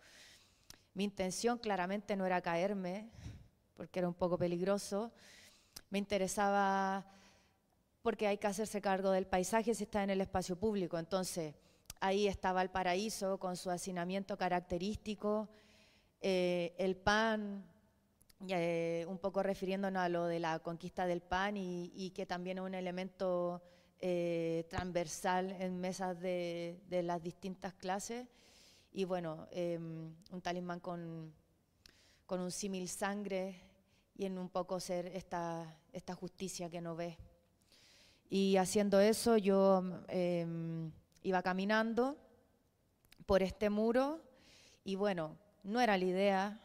[0.93, 3.09] Mi intención claramente no era caerme,
[3.75, 5.11] porque era un poco peligroso.
[5.89, 7.05] Me interesaba
[8.01, 10.99] porque hay que hacerse cargo del paisaje si está en el espacio público.
[10.99, 11.55] Entonces,
[11.99, 15.49] ahí estaba el paraíso con su hacinamiento característico,
[16.21, 17.65] eh, el pan,
[18.49, 22.57] eh, un poco refiriéndonos a lo de la conquista del pan y, y que también
[22.57, 23.61] es un elemento
[24.05, 28.27] eh, transversal en mesas de, de las distintas clases.
[28.91, 31.33] Y bueno, eh, un talismán con,
[32.25, 33.61] con un símil sangre
[34.17, 37.17] y en un poco ser esta, esta justicia que no ve.
[38.29, 40.45] Y haciendo eso yo eh,
[41.21, 42.17] iba caminando
[43.25, 44.19] por este muro
[44.83, 46.59] y bueno, no era la idea,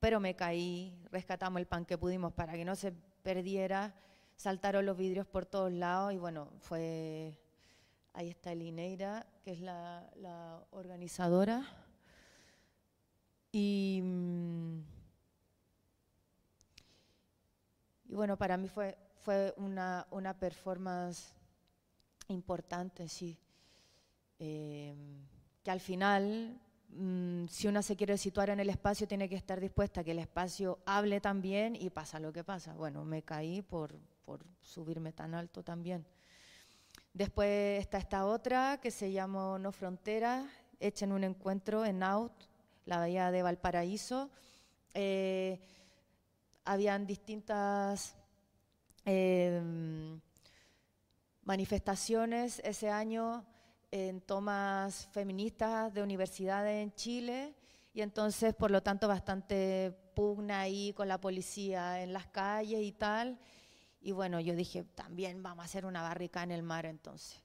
[0.00, 2.90] pero me caí, rescatamos el pan que pudimos para que no se
[3.22, 3.94] perdiera,
[4.36, 7.38] saltaron los vidrios por todos lados y bueno, fue,
[8.12, 11.64] ahí está Elineira, que es la, organizadora.
[13.52, 14.80] Y, mm,
[18.08, 21.34] y bueno, para mí fue, fue una, una performance
[22.28, 23.38] importante, sí.
[24.38, 24.94] Eh,
[25.62, 26.60] que al final,
[26.90, 30.12] mm, si una se quiere situar en el espacio, tiene que estar dispuesta a que
[30.12, 32.74] el espacio hable también y pasa lo que pasa.
[32.74, 36.04] Bueno, me caí por, por subirme tan alto también.
[37.14, 40.44] Después está esta otra que se llama No Fronteras,
[40.80, 42.32] hecha en un encuentro en Out,
[42.84, 44.28] la bahía de Valparaíso.
[44.92, 45.60] Eh,
[46.64, 48.16] habían distintas
[49.04, 49.62] eh,
[51.44, 53.46] manifestaciones ese año
[53.92, 57.54] en tomas feministas de universidades en Chile
[57.94, 62.92] y entonces, por lo tanto, bastante pugna ahí con la policía en las calles y
[62.92, 63.38] tal.
[64.06, 67.42] Y bueno, yo dije, también vamos a hacer una barrica en el mar entonces.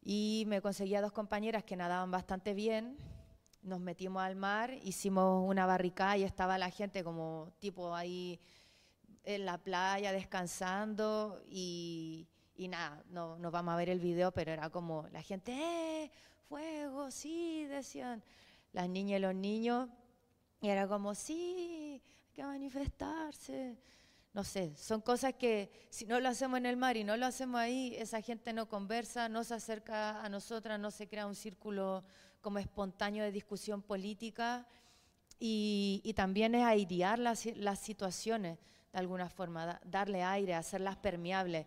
[0.00, 2.96] Y me conseguí a dos compañeras que nadaban bastante bien,
[3.62, 8.40] nos metimos al mar, hicimos una barricada y estaba la gente como tipo ahí
[9.24, 14.50] en la playa descansando y, y nada, no, no vamos a ver el video, pero
[14.50, 16.10] era como la gente, ¡eh!
[16.48, 17.10] ¡Fuego!
[17.10, 18.24] Sí, decían
[18.72, 19.90] las niñas y los niños,
[20.62, 23.76] y era como, sí, hay que manifestarse,
[24.32, 27.26] no sé, son cosas que si no lo hacemos en el mar y no lo
[27.26, 31.34] hacemos ahí, esa gente no conversa, no se acerca a nosotras, no se crea un
[31.34, 32.02] círculo
[32.40, 34.66] como espontáneo de discusión política
[35.38, 38.58] y, también es airear las, las, situaciones
[38.92, 41.66] de alguna forma, da, darle aire, hacerlas permeables.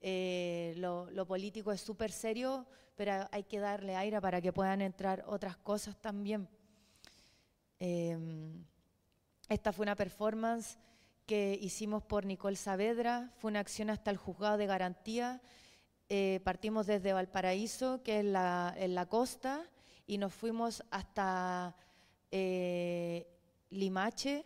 [0.00, 5.24] Eh, lo, político es súper serio, pero hay que darle aire para que puedan entrar
[5.28, 6.48] otras cosas también.
[7.78, 8.18] Eh,
[9.48, 10.76] esta fue una performance
[11.26, 15.40] que hicimos por Nicole Saavedra, fue una acción hasta el juzgado de garantía.
[16.08, 19.68] Eh, partimos desde Valparaíso, que es la, en la costa,
[20.06, 21.76] y nos fuimos hasta
[22.30, 23.26] eh,
[23.70, 24.44] Limache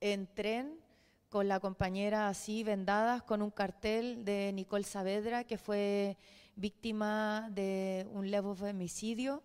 [0.00, 0.80] en tren
[1.28, 6.16] con la compañera así vendadas con un cartel de Nicole Saavedra que fue
[6.56, 9.42] víctima de un leve femicidio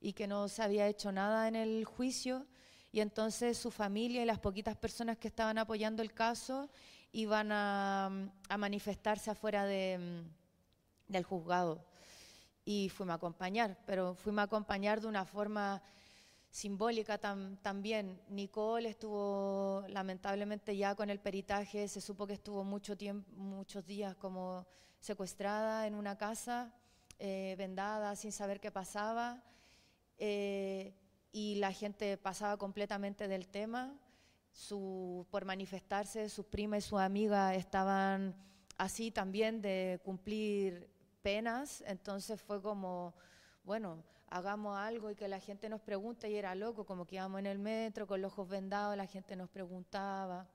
[0.00, 2.46] y que no se había hecho nada en el juicio
[2.96, 6.70] y entonces su familia y las poquitas personas que estaban apoyando el caso
[7.12, 8.10] iban a,
[8.56, 10.24] manifestarse afuera de,
[11.06, 11.84] del juzgado
[12.64, 15.82] y fuimos a acompañar, pero fuimos a acompañar de una forma
[16.48, 18.18] simbólica tam, también.
[18.30, 24.16] Nicole estuvo lamentablemente ya con el peritaje, se supo que estuvo mucho tiempo, muchos días
[24.16, 24.66] como
[25.00, 26.72] secuestrada en una casa,
[27.18, 29.42] eh, vendada, sin saber qué pasaba,
[30.16, 30.94] eh,
[31.36, 33.94] y la gente pasaba completamente del tema.
[34.52, 38.34] Su, por manifestarse, sus primas y sus amigas estaban
[38.78, 40.88] así también de cumplir
[41.20, 43.12] penas, entonces fue como,
[43.64, 47.40] bueno, hagamos algo y que la gente nos pregunte y era loco, como que íbamos
[47.40, 50.48] en el metro con los ojos vendados, la gente nos preguntaba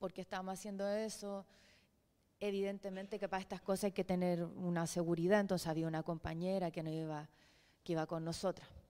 [0.00, 1.46] por qué estábamos haciendo eso.
[2.40, 6.82] Evidentemente que para estas cosas hay que tener una seguridad, entonces había una compañera que
[7.84, 8.81] iba con nosotras.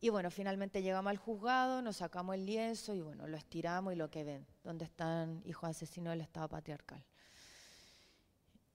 [0.00, 3.96] Y bueno, finalmente llegamos al juzgado, nos sacamos el lienzo y bueno, lo estiramos y
[3.96, 7.02] lo que ven, donde están hijos asesinos del Estado patriarcal.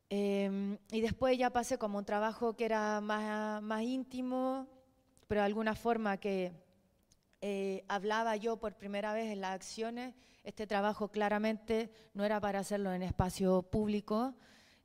[0.09, 4.67] Eh, y después ya pasé como un trabajo que era más, más íntimo,
[5.27, 6.51] pero de alguna forma que
[7.39, 10.13] eh, hablaba yo por primera vez en las acciones.
[10.43, 14.35] Este trabajo claramente no era para hacerlo en espacio público,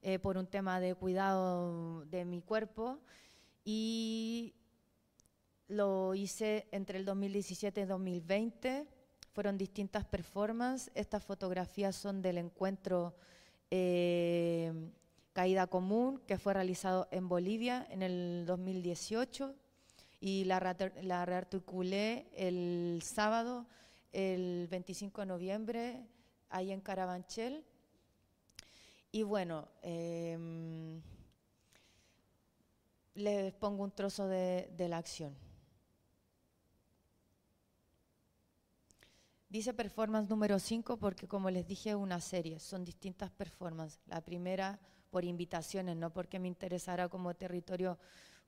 [0.02, 3.00] eh, por un tema de cuidado de mi cuerpo.
[3.64, 4.54] Y
[5.68, 8.86] lo hice entre el 2017 y 2020.
[9.32, 10.90] Fueron distintas performances.
[10.94, 13.14] Estas fotografías son del encuentro
[13.70, 14.72] eh,
[15.32, 19.54] Caída Común, que fue realizado en Bolivia en el 2018
[20.20, 23.66] y la, la rearticulé el sábado,
[24.12, 26.06] el 25 de noviembre,
[26.48, 27.64] ahí en Carabanchel.
[29.12, 31.00] Y bueno, eh,
[33.14, 35.45] les pongo un trozo de la acción.
[39.48, 44.00] Dice performance número 5 porque como les dije es una serie, son distintas performances.
[44.06, 44.78] La primera
[45.10, 47.96] por invitaciones, no porque me interesara como territorio,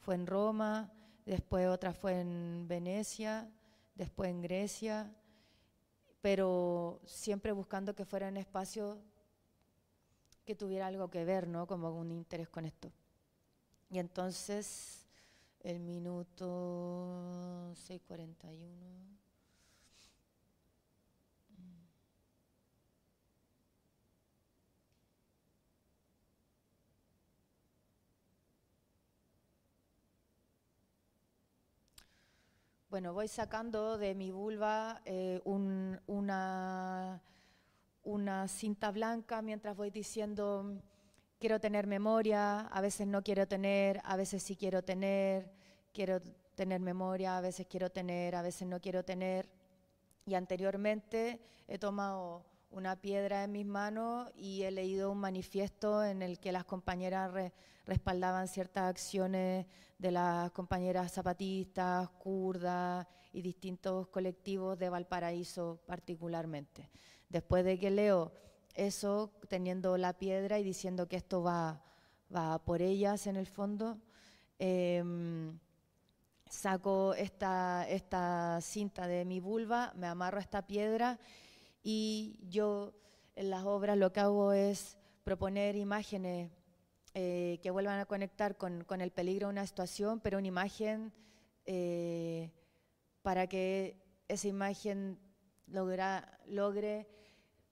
[0.01, 0.93] fue en Roma,
[1.25, 3.49] después otra fue en Venecia,
[3.95, 5.15] después en Grecia,
[6.21, 8.99] pero siempre buscando que fuera un espacio
[10.45, 11.67] que tuviera algo que ver, ¿no?
[11.67, 12.91] Como un interés con esto.
[13.91, 15.07] Y entonces,
[15.61, 16.45] el minuto
[17.75, 19.28] 6.41.
[32.91, 37.21] Bueno, voy sacando de mi vulva eh, un, una,
[38.03, 40.81] una cinta blanca mientras voy diciendo,
[41.39, 45.53] quiero tener memoria, a veces no quiero tener, a veces sí quiero tener,
[45.93, 46.21] quiero
[46.55, 49.51] tener memoria, a veces quiero tener, a veces no quiero tener.
[50.25, 56.23] Y anteriormente he tomado una piedra en mis manos y he leído un manifiesto en
[56.23, 57.53] el que las compañeras re,
[57.87, 59.67] respaldaban ciertas acciones
[59.99, 66.91] de las compañeras zapatistas, kurdas y distintos colectivos de Valparaíso particularmente.
[67.29, 68.33] Después de que leo
[68.75, 71.83] eso, teniendo la piedra y diciendo que esto va,
[72.35, 73.99] va por ellas en el fondo,
[74.59, 75.03] eh,
[76.49, 81.19] saco esta, esta cinta de mi vulva, me amarro a esta piedra
[81.91, 82.93] y yo
[83.35, 86.51] en las obras lo que hago es proponer imágenes
[87.15, 91.15] eh, que vuelvan a conectar con, el peligro de una situación, pero una imagen
[91.65, 92.53] eh,
[93.23, 93.97] para que
[94.29, 95.19] esa imagen
[95.67, 97.09] logre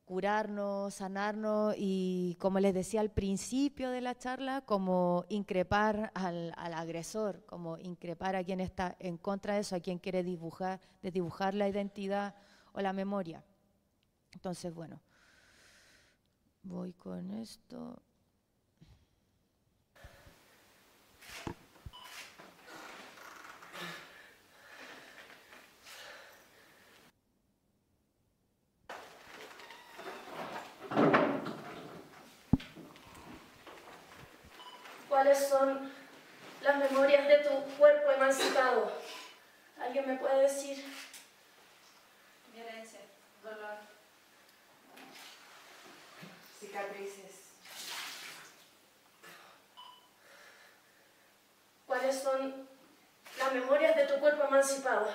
[0.07, 6.73] curarnos, sanarnos y, como les decía al principio de la charla, como increpar al, al,
[6.73, 11.53] agresor, como increpar a quien está en contra de eso, a quien quiere dibujar, desdibujar
[11.53, 12.35] la identidad
[12.73, 13.45] o la memoria.
[14.37, 15.01] Entonces, bueno,
[16.63, 18.03] voy con esto.
[35.09, 35.91] ¿Cuáles son
[36.61, 38.93] las memorias de tu cuerpo emancipado?
[39.81, 40.85] ¿Alguien me puede decir?
[42.53, 43.01] Violencia,
[43.43, 43.97] dolor,
[51.87, 52.69] ¿Cuáles son
[53.39, 55.09] las memorias de tu cuerpo emancipado?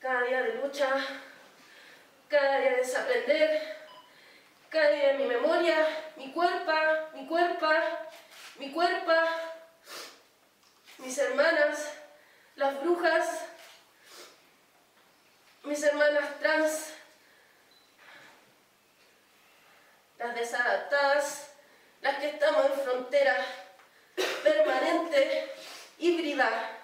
[0.00, 0.88] Cada día de lucha,
[2.28, 3.76] cada día de desaprender,
[4.68, 6.72] cada día de mi memoria, mi cuerpo,
[7.14, 7.68] mi cuerpo,
[8.56, 9.12] mi cuerpo,
[10.98, 11.92] mis hermanas,
[12.56, 13.44] las brujas,
[15.62, 16.92] mis hermanas trans,
[20.18, 21.50] las desadaptadas,
[22.00, 23.44] las que estamos en frontera
[24.42, 25.52] permanente,
[25.98, 26.80] híbrida.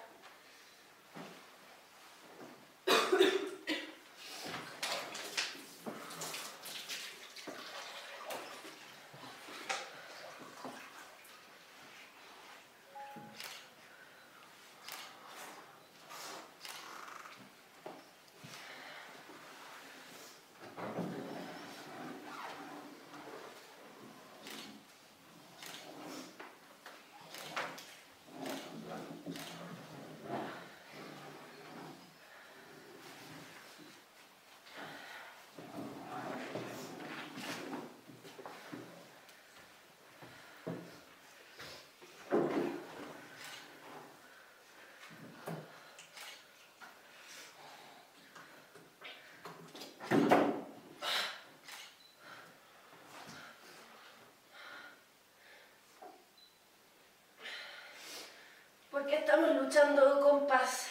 [59.16, 60.88] Estamos luchando con paz.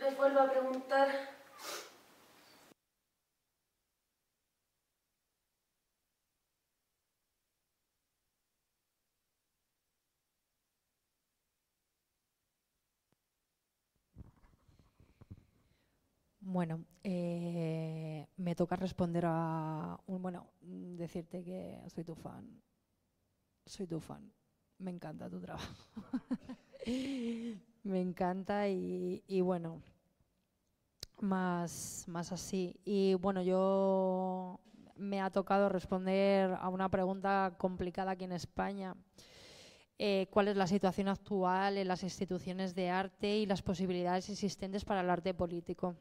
[0.00, 1.08] Les vuelvo a preguntar.
[16.40, 22.60] Bueno, eh, me toca responder a un, bueno, decirte que soy tu fan.
[23.64, 24.30] Soy tu fan.
[24.76, 25.72] Me encanta tu trabajo.
[27.82, 29.80] me encanta y, y bueno,
[31.22, 32.78] más, más así.
[32.84, 34.60] Y bueno, yo
[34.96, 38.94] me ha tocado responder a una pregunta complicada aquí en España.
[39.98, 44.84] Eh, ¿Cuál es la situación actual en las instituciones de arte y las posibilidades existentes
[44.84, 45.96] para el arte político?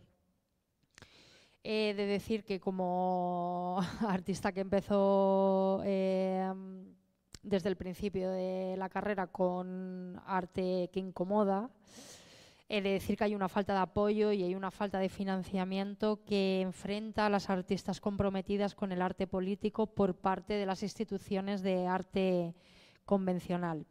[1.63, 6.51] He de decir que como artista que empezó eh,
[7.43, 11.69] desde el principio de la carrera con arte que incomoda,
[12.67, 16.23] he de decir que hay una falta de apoyo y hay una falta de financiamiento
[16.25, 21.61] que enfrenta a las artistas comprometidas con el arte político por parte de las instituciones
[21.61, 22.55] de arte
[23.05, 23.85] convencional.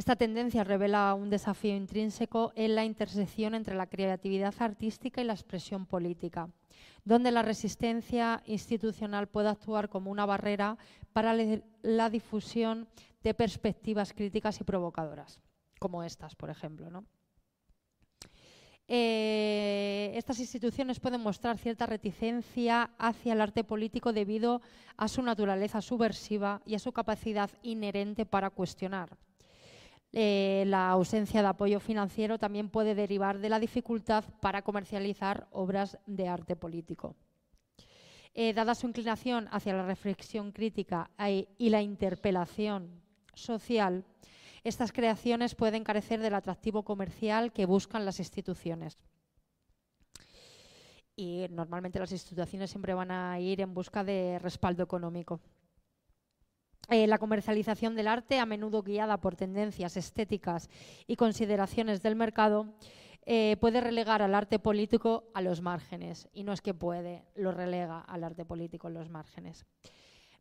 [0.00, 5.34] Esta tendencia revela un desafío intrínseco en la intersección entre la creatividad artística y la
[5.34, 6.48] expresión política,
[7.04, 10.78] donde la resistencia institucional puede actuar como una barrera
[11.12, 11.34] para
[11.82, 12.88] la difusión
[13.22, 15.42] de perspectivas críticas y provocadoras,
[15.78, 17.04] como estas, por ejemplo.
[18.88, 24.62] Eh, estas instituciones pueden mostrar cierta reticencia hacia el arte político debido
[24.96, 29.18] a su naturaleza subversiva y a su capacidad inherente para cuestionar.
[30.12, 35.98] Eh, la ausencia de apoyo financiero también puede derivar de la dificultad para comercializar obras
[36.06, 37.14] de arte político.
[38.34, 41.10] Eh, dada su inclinación hacia la reflexión crítica
[41.58, 43.02] y la interpelación
[43.34, 44.04] social,
[44.62, 48.98] estas creaciones pueden carecer del atractivo comercial que buscan las instituciones.
[51.16, 55.40] Y normalmente las instituciones siempre van a ir en busca de respaldo económico.
[56.88, 60.68] Eh, la comercialización del arte, a menudo guiada por tendencias estéticas
[61.06, 62.74] y consideraciones del mercado,
[63.26, 66.28] eh, puede relegar al arte político a los márgenes.
[66.32, 69.66] Y no es que puede, lo relega al arte político a los márgenes.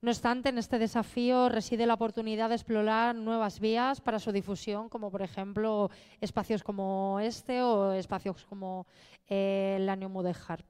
[0.02, 4.88] No obstante, en este desafío reside la oportunidad de explorar nuevas vías para su difusión,
[4.88, 5.92] como por ejemplo
[6.22, 8.88] espacios como este o espacios como
[9.28, 10.64] eh, el Año Mudéjar.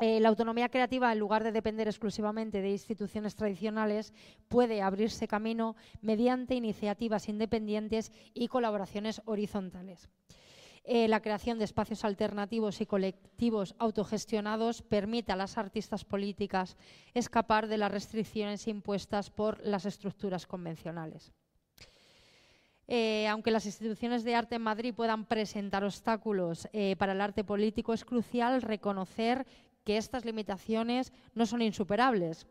[0.00, 4.12] Eh, la autonomía creativa, en lugar de depender exclusivamente de instituciones tradicionales,
[4.48, 10.08] puede abrirse camino mediante iniciativas independientes y colaboraciones horizontales.
[10.84, 16.76] Eh, la creación de espacios alternativos y colectivos autogestionados permite a las artistas políticas
[17.12, 21.32] escapar de las restricciones impuestas por las estructuras convencionales.
[22.90, 26.66] Eh, aunque las instituciones de arte en Madrid puedan presentar obstáculos
[26.96, 29.44] para el arte político, es crucial reconocer
[29.88, 32.46] que estas limitaciones no son insuperables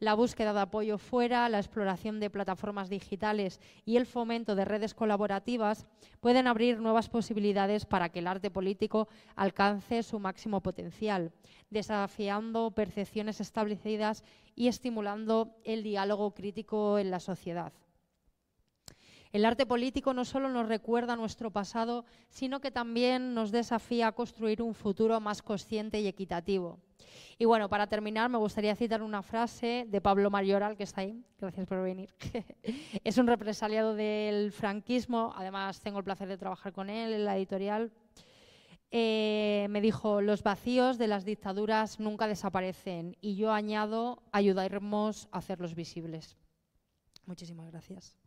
[0.00, 4.92] la búsqueda de apoyo fuera, la exploración de plataformas digitales y el fomento de redes
[4.92, 5.86] colaborativas
[6.20, 11.32] pueden abrir nuevas posibilidades para que el arte político alcance su máximo potencial,
[11.70, 14.22] desafiando percepciones establecidas
[14.54, 17.72] y estimulando el diálogo crítico en la sociedad.
[19.34, 24.12] El arte político no solo nos recuerda nuestro pasado, sino que también nos desafía a
[24.12, 26.78] construir un futuro más consciente y equitativo.
[27.36, 31.20] Y bueno, para terminar, me gustaría citar una frase de Pablo Mayoral, que está ahí.
[31.40, 32.14] Gracias por venir.
[33.02, 37.36] es un represaliado del franquismo, además tengo el placer de trabajar con él en la
[37.36, 37.90] editorial.
[38.92, 45.38] Eh, me dijo, los vacíos de las dictaduras nunca desaparecen y yo añado, ayudaremos a
[45.38, 46.36] hacerlos visibles.
[47.26, 48.23] Muchísimas gracias.